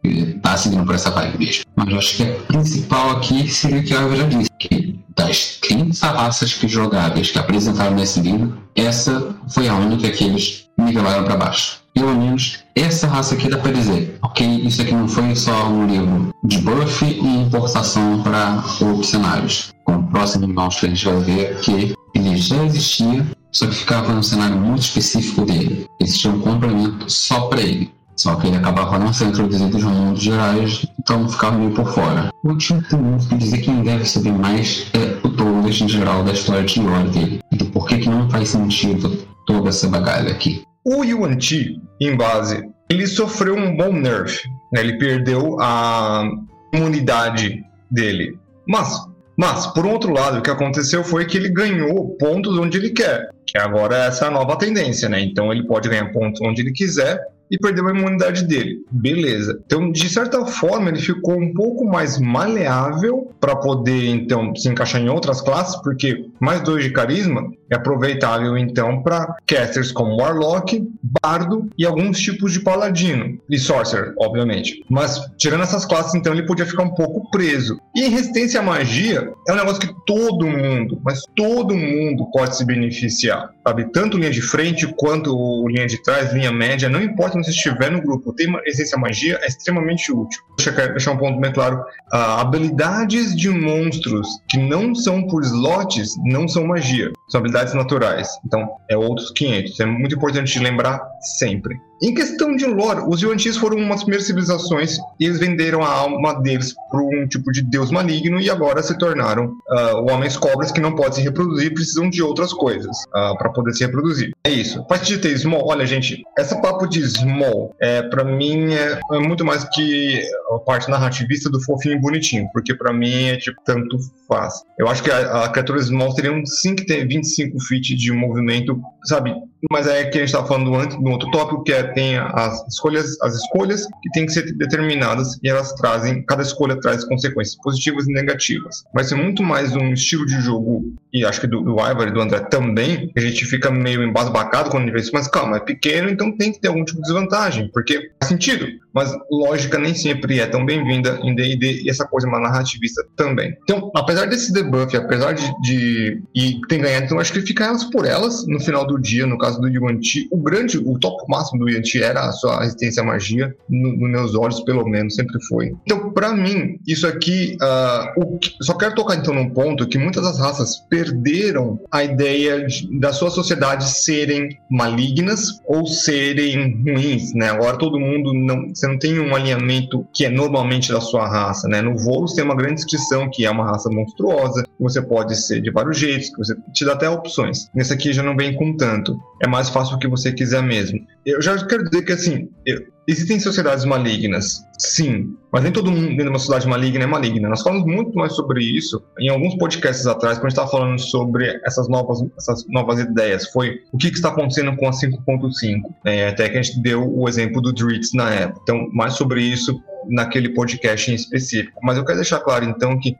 [0.43, 1.65] Tá seguindo por essa vibe mesmo.
[1.77, 5.59] Mas eu acho que a principal aqui seria o que a já disse, que das
[5.63, 11.25] 30 raças que jogáveis que apresentaram nesse livro, essa foi a única que eles nivelaram
[11.25, 11.81] para baixo.
[11.97, 15.87] Pelo menos essa raça aqui dá para dizer, ok, isso aqui não foi só um
[15.87, 19.73] livro de buff e importação para outros cenários.
[19.83, 24.13] Com o próximo monstro a gente vai ver que ele já existia, só que ficava
[24.13, 25.87] num cenário muito específico dele.
[25.99, 27.91] Existia um complemento só para ele.
[28.15, 32.29] Só que ele acabava não sendo introduzido no mundo gerais, então ficava meio por fora.
[32.45, 36.23] O último tem muito que dizer quem deve saber mais é o Douglas em geral
[36.25, 37.41] da história de lore dele.
[37.51, 40.63] Então por que, que não faz sentido toda essa bagalha aqui?
[40.89, 44.49] O Yuan Ti, em base, ele sofreu um bom nerf.
[44.73, 44.83] Né?
[44.83, 46.31] Ele perdeu a
[46.73, 48.39] imunidade dele.
[48.69, 48.97] Mas,
[49.37, 53.31] mas, por outro lado, o que aconteceu foi que ele ganhou pontos onde ele quer.
[53.45, 55.21] Que agora essa é a nova tendência, né?
[55.21, 57.21] Então ele pode ganhar pontos onde ele quiser
[57.51, 58.77] e perdeu a imunidade dele.
[58.91, 59.61] Beleza.
[59.67, 65.01] Então, de certa forma, ele ficou um pouco mais maleável para poder, então, se encaixar
[65.01, 70.87] em outras classes, porque mais dois de carisma é aproveitável, então, para casters como Warlock,
[71.23, 73.39] Bardo e alguns tipos de Paladino.
[73.51, 74.85] E Sorcerer, obviamente.
[74.89, 77.79] Mas, tirando essas classes, então, ele podia ficar um pouco preso.
[77.95, 82.65] E resistência à magia, é um negócio que todo mundo, mas todo mundo pode se
[82.65, 83.51] beneficiar.
[83.67, 83.91] Sabe?
[83.93, 87.91] Tanto linha de frente quanto linha de trás, linha média, não importa quando você estiver
[87.91, 90.41] no grupo, ter essência magia é extremamente útil.
[90.57, 91.81] Deixa deixar um ponto bem claro:
[92.13, 98.29] uh, habilidades de monstros que não são por slots não são magia, são habilidades naturais.
[98.45, 99.81] Então, é outros 500.
[99.81, 101.01] É muito importante lembrar
[101.39, 101.77] sempre.
[102.03, 106.35] Em questão de lore, os Yuan-Tis foram umas primeiras civilizações e eles venderam a alma
[106.43, 110.81] deles para um tipo de deus maligno e agora se tornaram uh, homens cobras que
[110.81, 114.33] não podem se reproduzir precisam de outras coisas uh, ah, para poder se reproduzir.
[114.45, 114.85] É isso.
[114.89, 115.67] Faz de ter small.
[115.67, 120.59] Olha, gente, essa papo de small, é, para mim, é, é, muito mais que a
[120.59, 124.63] parte narrativista do fofinho e bonitinho, porque para mim é tipo tanto faz.
[124.79, 129.35] Eu acho que a, a criatura small teria um 5 25 feet de movimento sabe?
[129.71, 132.67] Mas é que a gente estava falando antes, do outro tópico, que é tem as
[132.69, 137.57] escolhas, as escolhas que têm que ser determinadas e elas trazem, cada escolha traz consequências
[137.57, 138.85] positivas e negativas.
[138.95, 142.13] Vai ser muito mais um estilo de jogo, e acho que do, do Ivar e
[142.13, 145.57] do André também, a gente fica meio embasbacado quando a gente vê isso, mas calma,
[145.57, 148.67] é pequeno, então tem que ter algum tipo de desvantagem, porque faz sentido.
[148.97, 153.55] Mas lógica nem sempre é tão bem-vinda em D&D e essa coisa uma narrativista também.
[153.63, 157.85] Então, apesar desse debuff, apesar de, de e tem ganhado, então acho que fica elas
[157.85, 160.29] por elas no final do dia, no caso do Yuan-Ti.
[160.33, 164.09] O grande, o top máximo do Yuan-Ti era a sua resistência à magia, nos no
[164.09, 165.75] meus olhos, pelo menos, sempre foi.
[165.85, 170.23] Então, para mim, isso aqui, uh, o, só quero tocar então num ponto que muitas
[170.23, 177.51] das raças perderam a ideia de, da sua sociedade serem malignas ou serem ruins, né?
[177.51, 181.69] Agora todo mundo não, você não tem um alinhamento que é normalmente da sua raça,
[181.69, 181.83] né?
[181.83, 185.71] No Volos tem uma grande descrição que é uma raça monstruosa, você pode ser de
[185.71, 187.69] vários jeitos, que você te dá até opções.
[187.75, 189.19] Nesse aqui já não vem com tanto.
[189.43, 191.01] É mais fácil o que você quiser mesmo.
[191.25, 196.09] Eu já quero dizer que assim, eu, existem sociedades malignas, sim, mas nem todo mundo
[196.09, 197.49] dentro de uma sociedade maligna é maligna.
[197.49, 200.99] Nós falamos muito mais sobre isso em alguns podcasts atrás, quando a gente estava falando
[200.99, 203.49] sobre essas novas, essas novas ideias.
[203.51, 205.81] Foi o que, que está acontecendo com a 5.5.
[206.05, 208.61] É, até que a gente deu o exemplo do Dritz na época.
[208.63, 211.81] Então, mais sobre isso naquele podcast em específico.
[211.83, 213.17] Mas eu quero deixar claro, então, que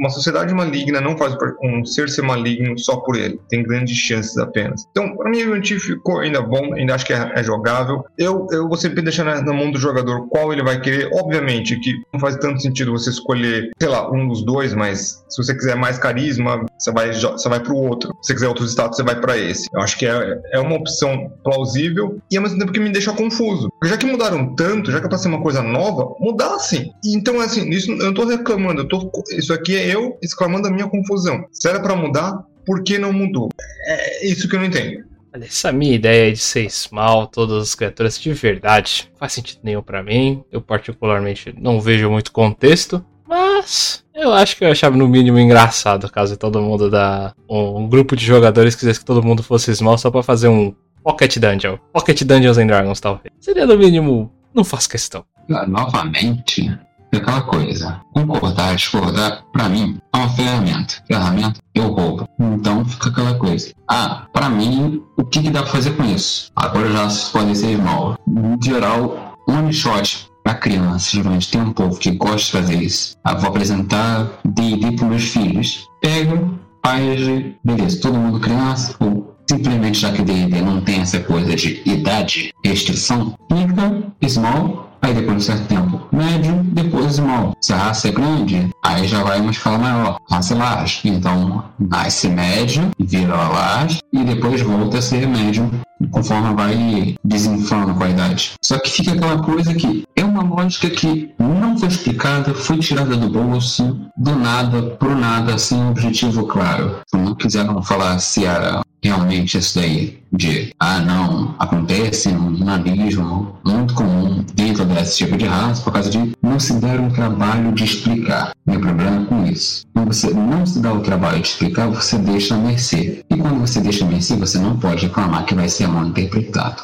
[0.00, 3.38] uma sociedade maligna não faz um ser ser maligno só por ele.
[3.50, 4.86] Tem grandes chances apenas.
[4.90, 8.02] Então, para mim, o anti ficou ainda bom, ainda acho que é, é jogável.
[8.16, 11.10] Eu, eu vou sempre deixar na, na, mão do jogador qual ele vai querer.
[11.12, 15.42] Obviamente que não faz tanto sentido você escolher, sei lá, um dos dois, mas se
[15.42, 18.10] você quiser mais carisma, você vai, você vai pro outro.
[18.22, 19.68] Se você quiser outros status, você vai para esse.
[19.74, 23.12] Eu acho que é, é uma opção plausível e ao mesmo tempo que me deixa
[23.12, 23.68] confuso.
[23.84, 26.90] Já que mudaram tanto, já que é pra ser uma coisa nova, mudassem.
[27.04, 30.70] Então, assim, isso eu não tô reclamando, eu tô, isso aqui é eu exclamando a
[30.70, 31.44] minha confusão.
[31.52, 33.48] Se era pra mudar, por que não mudou?
[33.86, 35.04] É isso que eu não entendo.
[35.32, 40.02] Essa minha ideia de ser small, todas as criaturas de verdade, faz sentido nenhum para
[40.02, 40.42] mim.
[40.50, 43.04] Eu particularmente não vejo muito contexto.
[43.28, 47.32] Mas eu acho que eu achava no mínimo engraçado caso todo mundo da.
[47.48, 50.74] Um, um grupo de jogadores quisesse que todo mundo fosse small só pra fazer um
[51.02, 51.78] Pocket Dungeon.
[51.92, 53.32] Pocket Dungeons and Dragons, talvez.
[53.38, 54.32] Seria no mínimo.
[54.52, 55.24] Não faço questão.
[55.48, 56.76] Novamente,
[57.18, 58.00] aquela coisa.
[58.12, 60.94] Concordar, discordar, pra mim, é uma ferramenta.
[61.06, 62.28] Ferramenta, eu roubo.
[62.38, 63.72] Então fica aquela coisa.
[63.88, 66.50] Ah, pra mim, o que, que dá pra fazer com isso?
[66.54, 68.16] Agora já pode ser mal.
[68.26, 73.16] No geral, one shot para criança, geralmente tem um povo que gosta de fazer isso.
[73.24, 75.86] Ah, vou apresentar D&D para meus filhos.
[76.00, 77.20] Pego, faz,
[77.64, 82.52] beleza, todo mundo criança, ou simplesmente já que D&D não tem essa coisa de idade,
[82.64, 87.56] restrição, fica small Aí depois de um certo tempo, médio, depois small.
[87.60, 90.18] Se a raça é grande, aí já vai uma escala maior.
[90.30, 91.00] Raça large.
[91.04, 95.70] Então, nasce médio, vira large e depois volta a ser médio
[96.10, 98.52] conforme vai desinflando a idade.
[98.62, 103.16] Só que fica aquela coisa que é uma lógica que não foi explicada, foi tirada
[103.16, 107.00] do bolso, do nada, pro nada, sem objetivo claro.
[107.12, 113.94] Não quiseram falar se era realmente isso daí de ah não acontece um nanismo muito
[113.94, 117.84] comum dentro desse tipo de raça por causa de não se dar um trabalho de
[117.84, 118.52] explicar.
[118.66, 119.84] Meu problema com isso.
[119.92, 123.24] Quando você não se dá o trabalho de explicar você deixa a mercê.
[123.28, 126.82] E quando você deixa a mercê você não pode reclamar que vai ser mal interpretado.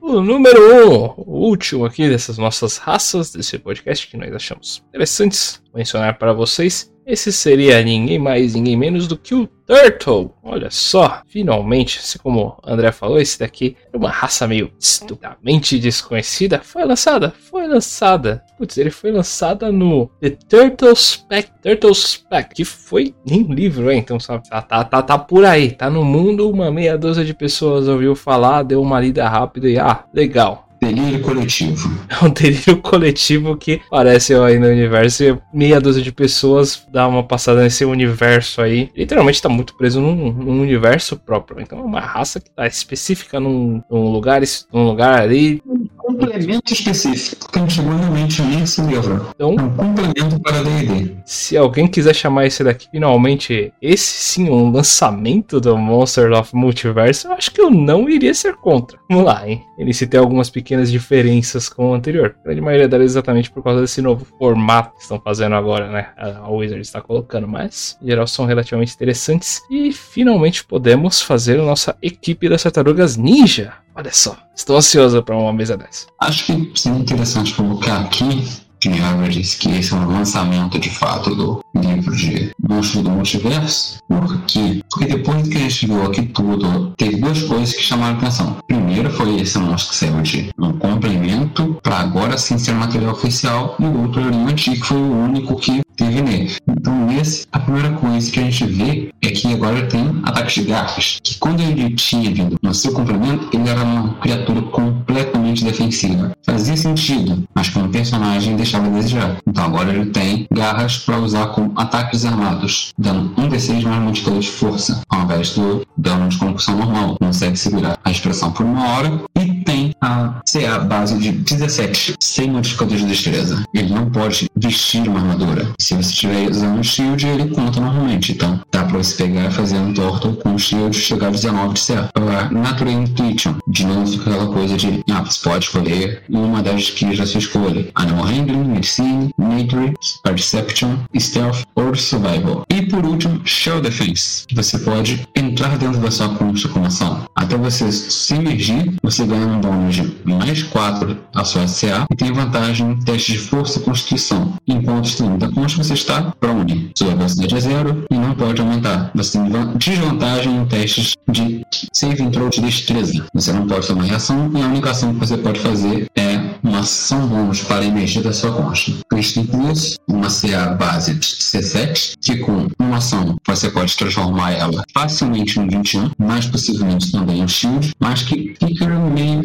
[0.00, 5.60] O número um, o último aqui dessas nossas raças desse podcast que nós achamos interessantes
[5.74, 10.34] mencionar para vocês esse seria ninguém mais, ninguém menos do que o Turtle.
[10.42, 15.78] Olha só, finalmente, assim como o André falou, esse daqui é uma raça meio estupidamente
[15.78, 16.60] desconhecida.
[16.64, 17.32] Foi lançada?
[17.48, 18.42] Foi lançada.
[18.58, 23.90] Putz, ele foi lançada no The Turtle Spec, Turtle Spec, que foi nem um livro,
[23.90, 23.98] hein?
[23.98, 27.34] Então, sabe, tá, tá, tá, tá por aí, tá no mundo, uma meia dúzia de
[27.34, 31.90] pessoas ouviu falar, deu uma lida rápida e, ah, legal, Delírio coletivo.
[32.08, 37.06] É um delírio coletivo que aparece aí no universo e meia dúzia de pessoas dá
[37.08, 38.90] uma passada nesse universo aí.
[38.96, 41.60] Literalmente tá muito preso num, num universo próprio.
[41.60, 44.40] Então é uma raça que tá específica num, num lugar,
[44.72, 45.62] num lugar ali.
[46.08, 49.28] Um complemento específico que não chegou realmente nesse livro.
[49.34, 51.16] Então, um complemento para D&D.
[51.24, 57.26] Se alguém quiser chamar esse daqui finalmente, esse sim, um lançamento do Monster of Multiverse,
[57.26, 58.96] eu acho que eu não iria ser contra.
[59.10, 59.64] Vamos lá, hein?
[59.76, 62.36] Ele se tem algumas pequenas diferenças com o anterior.
[62.40, 66.10] A grande maioria delas exatamente por causa desse novo formato que estão fazendo agora, né?
[66.16, 69.60] A Wizard está colocando, mas em geral são relativamente interessantes.
[69.68, 73.74] E finalmente podemos fazer a nossa equipe das tartarugas ninja.
[73.96, 76.06] Olha só, estou ansioso para uma mesa dessa.
[76.20, 78.46] Acho que seria interessante colocar aqui
[78.82, 83.10] Jimmy Harvard disse que esse é um lançamento de fato do livro de Monstro do
[83.10, 83.98] Multiverso.
[84.08, 84.82] Por quê?
[84.90, 88.58] Porque depois que a gente viu aqui tudo, teve duas coisas que chamaram atenção.
[88.68, 93.76] Primeiro foi esse monstro que saiu de um complemento para agora sim ser material oficial,
[93.80, 96.54] e o outro era o antigo, que foi o único que teve nele.
[96.68, 100.05] Então, nesse, a primeira coisa que a gente vê é que agora tem
[100.54, 101.18] de garras.
[101.22, 106.35] Que quando ele tinha vindo no seu complemento, ele era uma criatura completamente defensiva.
[106.46, 109.36] Fazia sentido, mas como personagem deixava a desejar.
[109.46, 114.40] Então agora ele tem garras para usar com ataques armados, dando um D6 mais multiplicador
[114.40, 117.16] de força, ao invés do dano de concussão normal.
[117.18, 122.50] Consegue segurar a expressão por uma hora e tem a CA base de 17, sem
[122.50, 123.64] modificador de destreza.
[123.74, 125.68] Ele não pode vestir uma armadura.
[125.80, 128.32] Se você estiver usando um shield, ele conta normalmente.
[128.32, 131.80] Então dá para você pegar fazer um torto com um shield chegar a 19 de
[131.80, 132.10] CA.
[132.16, 136.82] Uh, Natural Intuition, de novo fica aquela coisa de ah, você pode escolher uma das
[136.82, 137.88] skills da sua escolha.
[137.94, 142.64] Animal Handling, Medicine, Nature, Perception, Stealth ou Survival.
[142.70, 144.44] E por último, Shell Defense.
[144.52, 147.26] Você pode entrar dentro da sua concha com ação.
[147.34, 152.16] Até você se emergir, você ganha um bônus de mais 4 à sua CA e
[152.16, 154.54] tem vantagem em testes de força e constituição.
[154.66, 156.90] Enquanto estando da concha, você está prone.
[156.96, 159.10] Sua velocidade é zero e não pode aumentar.
[159.14, 163.26] Você tem desvantagem em testes de save throw de destreza.
[163.34, 166.80] Você não pode tomar reação e a única ação que você pode fazer é uma
[166.80, 168.92] ação bônus para a energia da sua concha.
[169.16, 169.72] Isto inclui
[170.06, 175.68] uma CA base de C7, que com uma ação você pode transformar ela facilmente em
[175.68, 179.44] 21, mais possivelmente também em shield, mas que fica meio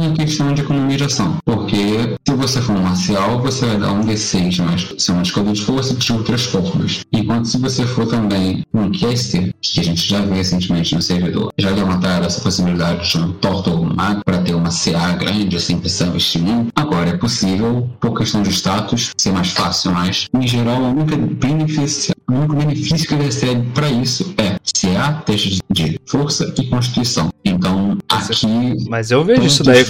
[0.00, 4.62] em questão de economização, porque se você for um marcial, você vai dar um D6,
[4.62, 7.00] mas se é uma escolha de força de outras formas.
[7.12, 11.52] Enquanto se você for também um caster, que a gente já viu recentemente no servidor,
[11.58, 16.06] já levantaram essa possibilidade de um Tortle Mag para ter uma CA grande, sem precisar
[16.06, 16.42] investir
[16.74, 21.16] Agora é possível, por questão de status, ser mais fácil, mas em geral o único
[21.16, 26.66] benefício, o único benefício que ele recebe para isso é CA, testes de força e
[26.66, 27.33] constituição.
[27.54, 28.88] Então, aqui.
[28.88, 29.84] Mas eu vejo isso daí.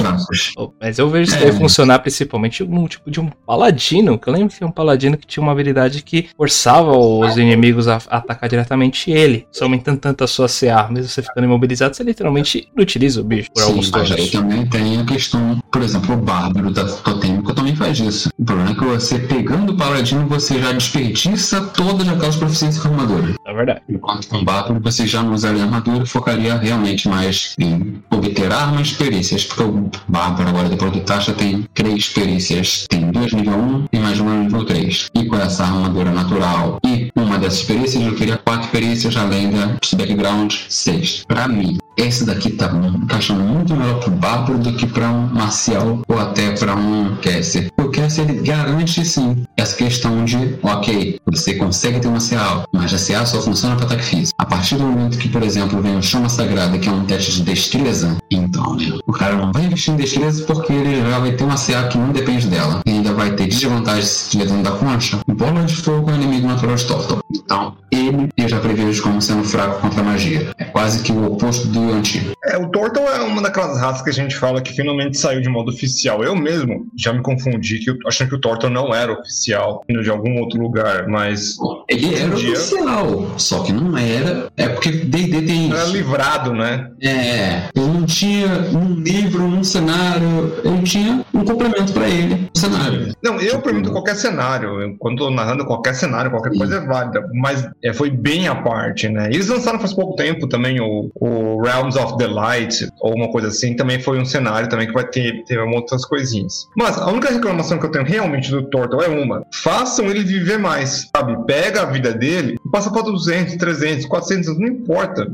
[0.80, 1.52] Mas eu vejo isso daí é.
[1.52, 4.18] funcionar principalmente no tipo de um paladino.
[4.18, 7.88] Que eu lembro que tinha um paladino que tinha uma habilidade que forçava os inimigos
[7.88, 9.46] a atacar diretamente ele.
[9.52, 13.50] Só aumentando tanto a sua CA, mesmo você ficando imobilizado, você literalmente inutiliza o bicho
[13.52, 17.54] por Sim, alguns mas aí também tem a questão, por exemplo, o bárbaro da totêmico
[17.54, 18.28] também faz isso.
[18.38, 23.34] O problema é que você pegando o paladino, você já desperdiça todas aquelas proficiências armaduras.
[23.46, 23.82] É verdade.
[23.88, 28.90] Enquanto com o bárbaro, você já não usaria armadura, focaria realmente mais em obter armas
[28.90, 32.86] e perícias, porque o bárbaro agora depois do taxa tem três perícias.
[32.88, 35.10] Tem duas nível 1 e mais uma nível 3.
[35.14, 39.78] E com essa armadura natural e uma dessas perícias, eu queria quatro perícias além da
[39.96, 41.24] background 6.
[41.26, 42.70] Para mim, esse daqui tá
[43.02, 47.70] encaixando muito melhor pro Bárbaro do que para um Marcial ou até para um Casser.
[47.78, 52.92] O Casser ele garante sim essa questão de, ok, você consegue ter uma CA, mas
[52.92, 54.34] a CA só funciona para ataque físico.
[54.38, 57.32] A partir do momento que, por exemplo, vem o Chama Sagrada, que é um teste
[57.32, 61.32] de destreza, então, né, o cara não vai investir em destreza porque ele já vai
[61.32, 62.80] ter uma CA que não depende dela.
[62.86, 65.20] E ainda vai ter desvantagem se estiver dentro da concha.
[65.26, 67.20] Bola de fogo é inimigo natural de Tortle.
[67.32, 70.54] Então, ele eu já prevejo como sendo fraco contra a magia.
[70.74, 72.32] Quase que o oposto do antigo.
[72.44, 75.48] É, o Tortle é uma daquelas raças que a gente fala que finalmente saiu de
[75.48, 76.24] modo oficial.
[76.24, 80.40] Eu mesmo já me confundi que achando que o Tortle não era oficial, de algum
[80.40, 81.56] outro lugar, mas.
[81.88, 82.54] Ele era dia...
[82.54, 84.48] oficial, só que não era.
[84.56, 85.70] É porque DD tem.
[85.70, 86.90] Era livrado, né?
[87.00, 87.68] É.
[87.72, 90.54] Ele não tinha um livro, um cenário.
[90.64, 93.14] Ele tinha um complemento para ele, um cenário.
[93.22, 94.96] Não, eu permito qualquer cenário.
[94.98, 96.58] Quando tô narrando qualquer cenário, qualquer Sim.
[96.58, 97.24] coisa é válida.
[97.32, 99.28] Mas é, foi bem à parte, né?
[99.28, 103.48] Eles lançaram faz pouco tempo também o, o Realms of the Light, ou uma coisa
[103.48, 106.68] assim, também foi um cenário também que vai ter, ter outras coisinhas.
[106.76, 110.58] Mas a única reclamação que eu tenho realmente do Turtle é uma: façam ele viver
[110.58, 111.36] mais, sabe?
[111.46, 115.26] Pega a vida dele e passa para 200, 300, 400 não importa,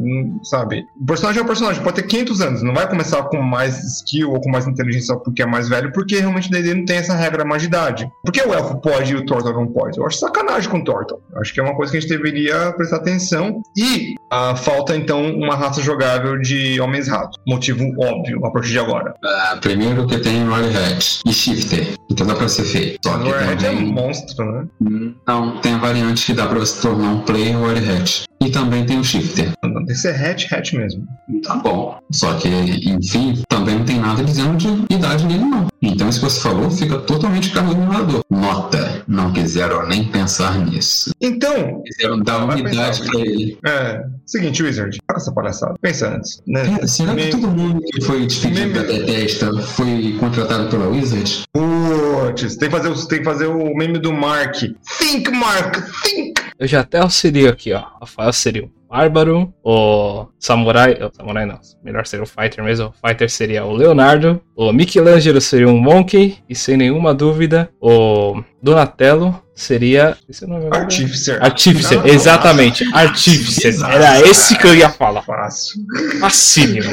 [0.42, 0.86] sabe?
[1.00, 4.32] O personagem é um personagem, pode ter 500 anos, não vai começar com mais skill
[4.32, 7.44] ou com mais inteligência porque é mais velho, porque realmente ele não tem essa regra
[7.44, 8.10] mais de idade.
[8.22, 9.98] Por que o elfo pode e o Turtle não pode?
[9.98, 11.20] Eu acho sacanagem com o Turtle.
[11.36, 13.62] Acho que é uma coisa que a gente deveria prestar atenção.
[13.76, 17.38] E uh, falta então uma raça jogável de homens-rato.
[17.46, 19.14] Motivo óbvio a partir de agora.
[19.24, 21.94] Uh, primeiro que tem Hat e Shifter.
[22.10, 22.98] Então dá pra ser feito.
[23.04, 24.66] Só que Hat é um monstro, né?
[25.26, 28.24] Não, tem a variante que dá pra você tornar um player Hat.
[28.42, 29.52] E também tem o Shifter.
[29.62, 31.06] Não, tem que ser Hat Hat mesmo.
[31.42, 31.98] Tá bom.
[32.10, 35.68] Só que, enfim, também não tem nada dizendo de idade nele, não.
[35.82, 38.20] Então, isso que você falou fica totalmente carro do emulador.
[38.30, 41.10] Nota, não quiseram nem pensar nisso.
[41.20, 41.82] Então.
[41.84, 43.58] Quiseram dar unidade pra ele.
[43.66, 44.02] É.
[44.26, 45.74] Seguinte, Wizard, para essa palhaçada.
[45.80, 46.40] Pensa antes.
[46.46, 46.78] Né?
[46.82, 51.44] É, será que todo mundo que foi despedido da Bethesda foi contratado pela Wizard?
[51.56, 52.56] Antes.
[52.56, 54.54] Tem que fazer, o- tem que fazer o meme do Mark.
[54.98, 56.40] Think, Mark, think!
[56.58, 57.82] Eu já até auxilio aqui, ó.
[58.00, 60.98] Rafael seria o Bárbaro, o Samurai.
[61.00, 62.88] O Samurai não, melhor seria o Fighter mesmo.
[62.88, 68.42] O Fighter seria o Leonardo, o Michelangelo seria um Monkey, e sem nenhuma dúvida, o
[68.60, 70.16] Donatello seria.
[70.28, 70.82] Esse é o nome agora?
[70.82, 71.40] Artificer.
[71.40, 72.84] Artificer, Não, exatamente.
[72.92, 73.68] Artificer.
[73.68, 73.92] Exato.
[73.92, 75.22] Era esse que eu ia falar.
[75.22, 75.80] Fácil.
[76.18, 76.90] Facílimo.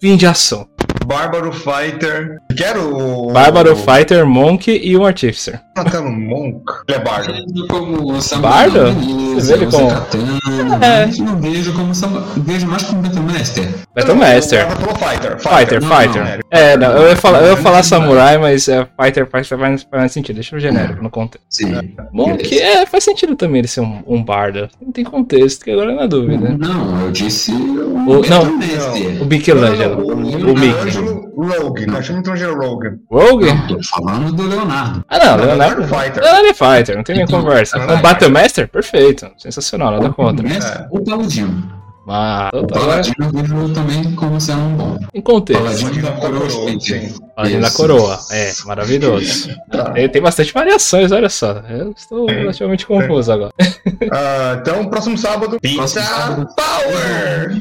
[0.00, 0.66] Fim de ação.
[1.04, 2.38] Bárbaro Fighter.
[2.56, 3.32] Quero o.
[3.32, 5.60] Bárbaro, Fighter, Monk e um Artificer.
[5.78, 6.62] Donatello Monk.
[6.88, 7.32] Ele é Bardo.
[7.68, 8.92] Como Bardo?
[9.34, 10.38] Você vê ele como- katana,
[10.84, 11.06] É.
[11.22, 13.68] não vejo como Samu- vejo mais como Battle Master.
[13.94, 14.66] Battle Master.
[14.70, 15.38] Fighter.
[15.38, 16.22] Fighter, Não, Fighter.
[16.24, 16.40] não.
[16.50, 19.82] É, não, eu ia falar, eu ia falar Samurai, mas é, Fighter, Fighter faz mais,
[19.84, 20.34] faz mais sentido.
[20.36, 21.46] Deixa no genérico, no contexto.
[21.48, 21.72] Sim.
[22.12, 22.62] Monk, Beleza.
[22.80, 24.68] é, faz sentido também ele ser um, um bardo.
[24.80, 26.56] Não tem contexto, que agora é na dúvida.
[26.58, 28.56] Não, eu disse o, O- Battle não.
[28.56, 29.22] Master.
[29.22, 30.02] O Michelangelo.
[30.06, 30.54] O, O Mickey.
[30.54, 31.86] Michelangelo Rogue.
[31.86, 32.88] Nós chamamos de Michelangelo Rogue.
[33.10, 33.46] Rogue?
[33.46, 35.04] Não, tô falando do Leonardo.
[35.08, 35.80] Ah, não, Não, Leonardo.
[35.80, 36.22] Leonardo Fighter.
[36.22, 37.76] Leonardo é Fighter, não tem nem Então, conversa.
[37.78, 38.68] Leonardo Um Battle Master?
[38.68, 39.30] Perfeito.
[39.38, 40.46] Sensacional, nada contra.
[40.46, 41.78] Mestre, O Paladino.
[42.06, 44.98] Mas, O agora, Paladino eu vejo também como sendo um bom.
[45.12, 45.62] em contexto.
[45.62, 47.30] Paladino da Paladino coroa.
[47.36, 47.70] Paladino da.
[47.70, 48.18] Coroa.
[48.30, 49.50] É, maravilhoso.
[49.70, 49.90] Tá.
[49.90, 51.62] Tem, tem bastante variações, olha só.
[51.68, 53.52] Eu estou relativamente confuso agora.
[54.12, 55.58] Ah, então, próximo sábado.
[55.60, 56.46] Pizza sábado.
[56.56, 57.60] Power!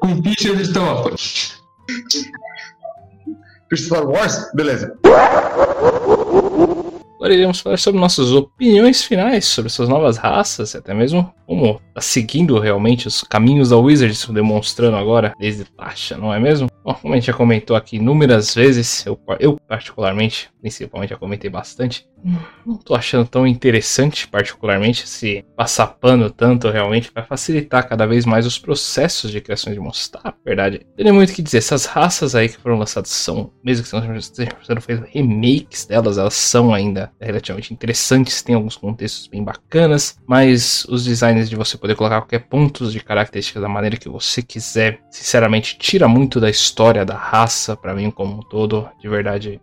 [0.00, 1.10] Com picha de topa.
[3.76, 4.50] Star Wars?
[4.54, 4.96] Beleza.
[7.22, 12.00] Agora iremos falar sobre nossas opiniões finais sobre suas novas raças, até mesmo como tá
[12.00, 16.68] seguindo realmente os caminhos da Wizards, demonstrando agora desde taxa, não é mesmo?
[16.84, 21.48] Bom, como a gente já comentou aqui inúmeras vezes, eu, eu particularmente, principalmente já comentei
[21.48, 22.08] bastante,
[22.64, 28.24] não tô achando tão interessante, particularmente, se passar pano tanto realmente vai facilitar cada vez
[28.24, 30.08] mais os processos de criação de monstros.
[30.08, 30.86] Tá, verdade.
[30.96, 31.58] Não nem muito que dizer.
[31.58, 36.34] Essas raças aí que foram lançadas são, mesmo que estejam sendo feitos remakes delas, elas
[36.34, 41.96] são ainda relativamente interessantes, tem alguns contextos bem bacanas, mas os designs de você poder
[41.96, 47.04] colocar qualquer pontos de características da maneira que você quiser, sinceramente, tira muito da história
[47.04, 49.60] da raça, pra mim como um todo, de verdade.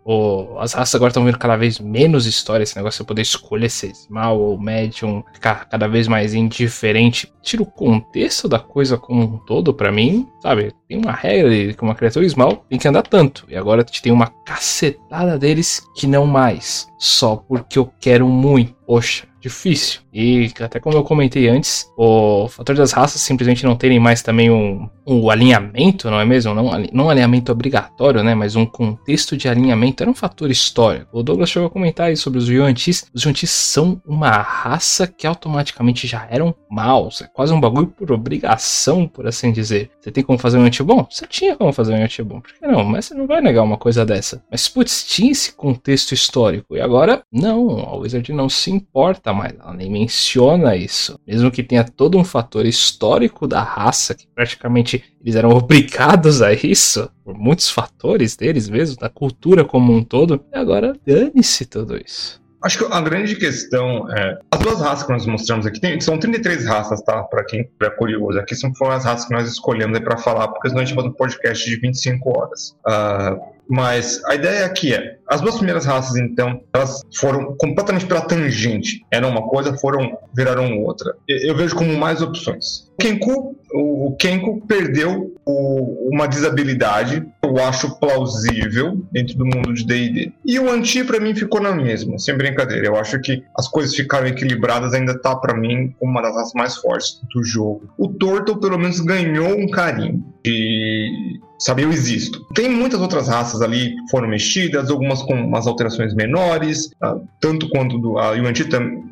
[0.58, 3.94] As raças agora estão vendo cada vez menos história, esse negócio de poder escolher ser
[3.94, 9.38] small ou medium, ficar cada vez mais indiferente, tira o contexto da coisa como um
[9.38, 10.72] todo pra mim, sabe?
[10.88, 14.02] Tem uma regra de que uma criatura small tem que andar tanto, e agora gente
[14.02, 18.79] tem uma cacetada deles que não mais, só porque eu quero muito.
[18.90, 20.00] Poxa, difícil.
[20.12, 24.50] E até como eu comentei antes, o fator das raças simplesmente não terem mais também
[24.50, 26.52] um, um alinhamento, não é mesmo?
[26.52, 28.34] Não, não um alinhamento obrigatório, né?
[28.34, 31.08] Mas um contexto de alinhamento era um fator histórico.
[31.12, 33.06] O Douglas chegou a comentar aí sobre os Yuan-Tis.
[33.14, 37.22] Os Yuan-Tis são uma raça que automaticamente já eram maus.
[37.22, 39.88] É quase um bagulho por obrigação, por assim dizer.
[40.00, 41.06] Você tem como fazer um anti bom?
[41.08, 42.40] Você tinha como fazer um anti bom.
[42.40, 42.84] Por que não?
[42.84, 44.42] Mas você não vai negar uma coisa dessa.
[44.50, 46.76] Mas, putz, tinha esse contexto histórico.
[46.76, 47.78] E agora, não.
[47.78, 49.54] A Wizard não se importa mais.
[49.58, 51.18] Ela nem menciona isso.
[51.26, 56.52] Mesmo que tenha todo um fator histórico da raça, que praticamente eles eram obrigados a
[56.52, 60.44] isso, por muitos fatores deles mesmo, da cultura como um todo.
[60.52, 62.40] E agora, dane-se tudo isso.
[62.62, 64.38] Acho que a grande questão é.
[64.50, 67.22] As duas raças que nós mostramos aqui, tem- são 33 raças, tá?
[67.22, 68.38] Pra quem é curioso.
[68.38, 70.94] Aqui são foram as raças que nós escolhemos aí pra falar, porque senão a gente
[70.94, 72.76] faz um podcast de 25 horas.
[72.86, 73.34] Ah,
[73.70, 79.04] mas a ideia aqui é: as duas primeiras raças, então, elas foram completamente pela tangente.
[79.10, 81.14] Eram uma coisa, foram viraram outra.
[81.28, 82.90] Eu, vejo como mais opções.
[82.94, 89.86] O Kenku, o, Kenku perdeu o- uma desabilidade, eu acho plausível dentro do mundo de
[89.86, 90.32] D&D.
[90.44, 92.86] E o Anti pra mim ficou na mesma, sem brincadeira.
[92.86, 96.76] Eu acho que as coisas ficaram equilibradas, ainda tá pra mim uma das raças mais
[96.76, 97.88] fortes do jogo.
[97.96, 102.44] O Turtle pelo menos ganhou um carinho de sabe, eu existo.
[102.54, 107.68] Tem muitas outras raças ali que foram mexidas, algumas com umas alterações menores, ah, tanto
[107.68, 108.68] quanto do, a Yuan-Ti,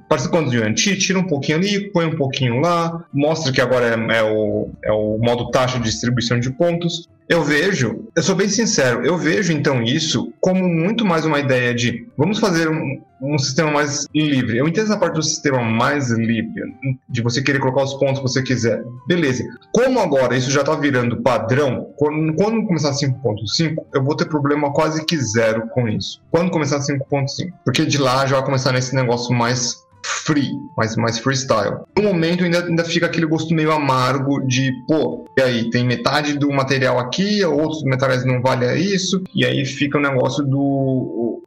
[0.08, 3.86] parece quanto do Yuan-Ti, tira um pouquinho ali, põe um pouquinho lá, mostra que agora
[3.86, 7.08] é, é o, é o modo taxa de distribuição de pontos.
[7.28, 11.74] Eu vejo, eu sou bem sincero, eu vejo então isso como muito mais uma ideia
[11.74, 14.56] de vamos fazer um, um sistema mais livre.
[14.56, 16.62] Eu entendo essa parte do sistema mais livre,
[17.06, 18.82] de você querer colocar os pontos que você quiser.
[19.06, 19.44] Beleza.
[19.72, 24.72] Como agora isso já está virando padrão, quando, quando começar 5.5, eu vou ter problema
[24.72, 26.22] quase que zero com isso.
[26.30, 27.52] Quando começar 5.5?
[27.62, 31.78] Porque de lá já vai começar nesse negócio mais free, mais, mais freestyle.
[31.96, 36.36] No momento ainda, ainda fica aquele gosto meio amargo de, pô, e aí, tem metade
[36.38, 40.58] do material aqui, outros materiais não valem isso, e aí fica o negócio do.
[40.58, 41.42] O,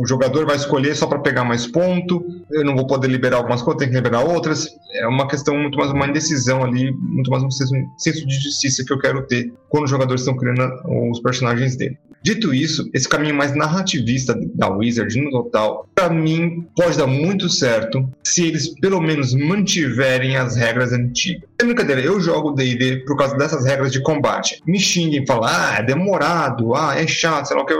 [0.00, 3.62] o jogador vai escolher só para pegar mais ponto, eu não vou poder liberar algumas
[3.62, 4.68] coisas, tenho que liberar outras.
[4.94, 8.84] É uma questão muito mais uma indecisão ali, muito mais um senso, senso de justiça
[8.84, 10.68] que eu quero ter quando os jogadores estão criando
[11.10, 11.96] os personagens dele.
[12.22, 17.48] Dito isso, esse caminho mais narrativista da Wizard no total, para mim, pode dar muito
[17.48, 21.48] certo se eles pelo menos mantiverem as regras antigas.
[21.60, 24.62] É brincadeira, eu jogo D&D por causa dessas regras de combate.
[24.66, 27.74] Me xinguem, falam, ah, é demorado, ah, é chato, sei lá o que,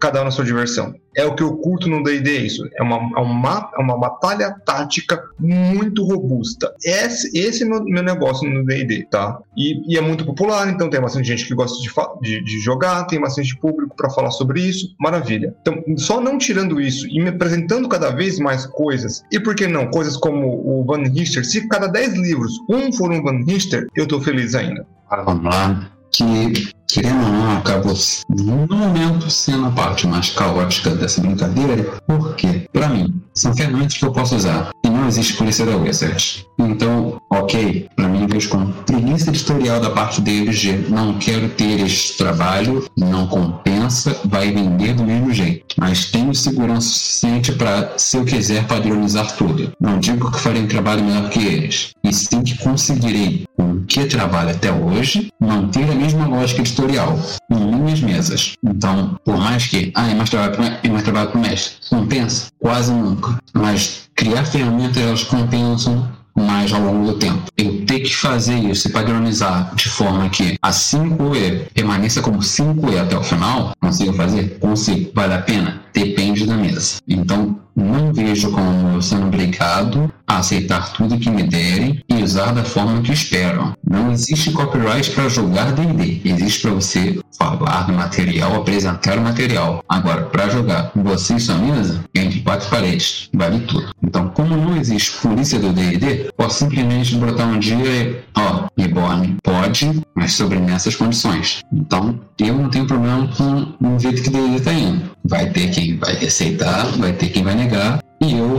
[0.00, 2.62] cada um na sua diversão é o que eu curto no D&D, isso.
[2.78, 6.72] É uma, é, uma, é uma batalha tática muito robusta.
[6.84, 9.38] Esse, esse é meu, meu negócio no D&D, tá?
[9.56, 11.90] E, e, é muito popular, então tem bastante gente que gosta de,
[12.22, 15.54] de, de jogar, tem bastante público para falar sobre isso, maravilha.
[15.60, 19.66] Então, só não tirando isso e me apresentando cada vez mais coisas, e por que
[19.66, 23.86] não, coisas como o Van Richter, se cada 10 livros um for um Van Richter,
[23.94, 24.86] eu tô feliz ainda.
[25.24, 27.94] Vamos lá que, querendo ou não, acabou
[28.28, 34.04] no momento sendo a parte mais caótica dessa brincadeira, porque, para mim, são ferramentas que
[34.04, 34.70] eu posso usar
[35.00, 36.46] não existe polícia da Wizard.
[36.58, 41.80] Então, ok, para mim vejo como preguiça editorial da parte deles de não quero ter
[41.80, 45.74] este trabalho, não compensa, vai vender do mesmo jeito.
[45.78, 49.72] Mas tenho segurança suficiente para, se eu quiser, padronizar tudo.
[49.80, 53.84] Não digo que farei um trabalho melhor que eles, e sim que conseguirei, com o
[53.84, 57.18] que trabalho até hoje, manter a mesma lógica editorial
[57.50, 58.52] em minhas mesas.
[58.62, 62.48] Então, por mais que, ah, é mais trabalho para é mais trabalho o mestre, compensa?
[62.58, 63.38] Quase nunca.
[63.54, 66.06] Mas criar ferramentas, elas compensam
[66.36, 67.44] mais ao longo do tempo.
[67.56, 73.00] Eu ter que fazer isso e padronizar de forma que a 5E permaneça como 5E
[73.00, 74.58] até o final, consigo fazer?
[74.58, 75.10] Consigo.
[75.14, 75.82] Vale a pena?
[75.94, 76.98] Depende da mesa.
[77.08, 82.64] Então, não vejo como sendo obrigado a aceitar tudo que me derem e usar da
[82.64, 83.74] forma que esperam.
[83.88, 86.20] Não existe copyright para jogar D&D.
[86.24, 89.82] Existe para você falar do material, apresentar o material.
[89.88, 93.88] Agora, para jogar você e sua mesa, entre quatro paredes, vale tudo.
[94.02, 99.36] Então, como não existe polícia do D&D, posso simplesmente botar um dia e, ó, Reborn
[99.42, 101.62] pode, mas sobre nessas condições.
[101.72, 105.10] Então, eu não tenho problema com o jeito que D&D está indo.
[105.24, 108.58] Vai ter quem vai aceitar, vai ter quem vai negar, e eu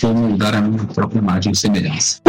[0.00, 2.22] vou mudar a minha própria imagem e semelhança.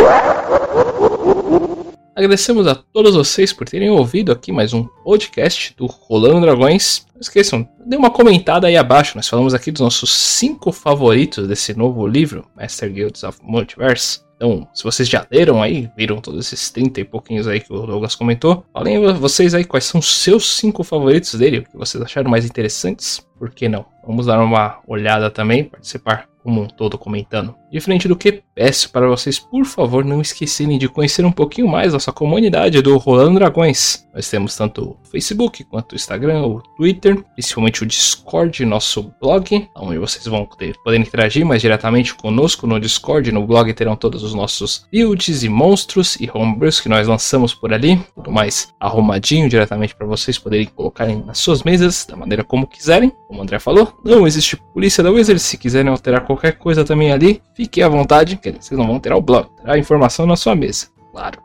[2.14, 7.06] Agradecemos a todos vocês por terem ouvido aqui mais um podcast do Rolando Dragões.
[7.14, 9.16] Não esqueçam, dê uma comentada aí abaixo.
[9.16, 14.20] Nós falamos aqui dos nossos cinco favoritos desse novo livro, Master Guilds of Multiverse.
[14.40, 17.86] Então, se vocês já leram aí, viram todos esses 30 e pouquinhos aí que o
[17.86, 22.02] Douglas comentou, falem vocês aí quais são os seus cinco favoritos dele, o que vocês
[22.02, 23.86] acharam mais interessantes, por que não?
[24.08, 27.54] Vamos dar uma olhada também, participar como um todo comentando.
[27.72, 31.94] Diferente do que peço para vocês, por favor, não esquecerem de conhecer um pouquinho mais
[31.94, 34.08] nossa comunidade do Rolando Dragões.
[34.14, 39.70] Nós temos tanto o Facebook quanto o Instagram, o Twitter, principalmente o Discord, nosso blog,
[39.76, 43.32] onde vocês vão poder, interagir mais diretamente conosco no Discord.
[43.32, 47.72] No blog terão todos os nossos builds e monstros e homebrews que nós lançamos por
[47.72, 52.68] ali, tudo mais arrumadinho diretamente para vocês poderem colocarem nas suas mesas da maneira como
[52.68, 53.12] quiserem.
[53.28, 55.40] Como o André falou, não existe polícia da Wizard.
[55.40, 59.20] Se quiserem alterar qualquer coisa também ali, fiquem à vontade, vocês não vão ter o
[59.20, 60.88] blog, terá informação na sua mesa.
[61.12, 61.42] Claro.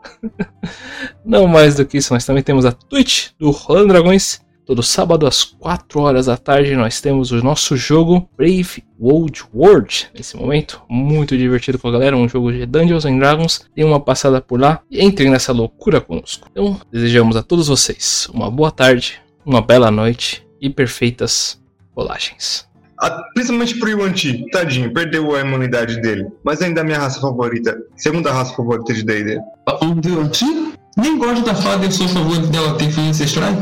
[1.25, 4.39] não mais do que isso, nós também temos a Twitch do Rolando Dragões.
[4.65, 10.09] Todo sábado às 4 horas da tarde nós temos o nosso jogo Brave World World.
[10.15, 13.67] Nesse momento, muito divertido com a galera, um jogo de Dungeons and Dragons.
[13.75, 16.47] Dê uma passada por lá e entrem nessa loucura conosco.
[16.49, 21.61] Então, desejamos a todos vocês uma boa tarde, uma bela noite e perfeitas
[21.95, 22.67] rolagens
[23.33, 26.27] principalmente pro Yuan-Ti, tadinho, perdeu a imunidade dele.
[26.43, 29.39] Mas ainda a minha raça favorita, segunda raça favorita de D&D.
[29.65, 30.73] Tá falando ah, do Yuan-Ti?
[30.97, 33.57] Nem gosto da fada, eu sou a favor dela ter filhos ancestrais.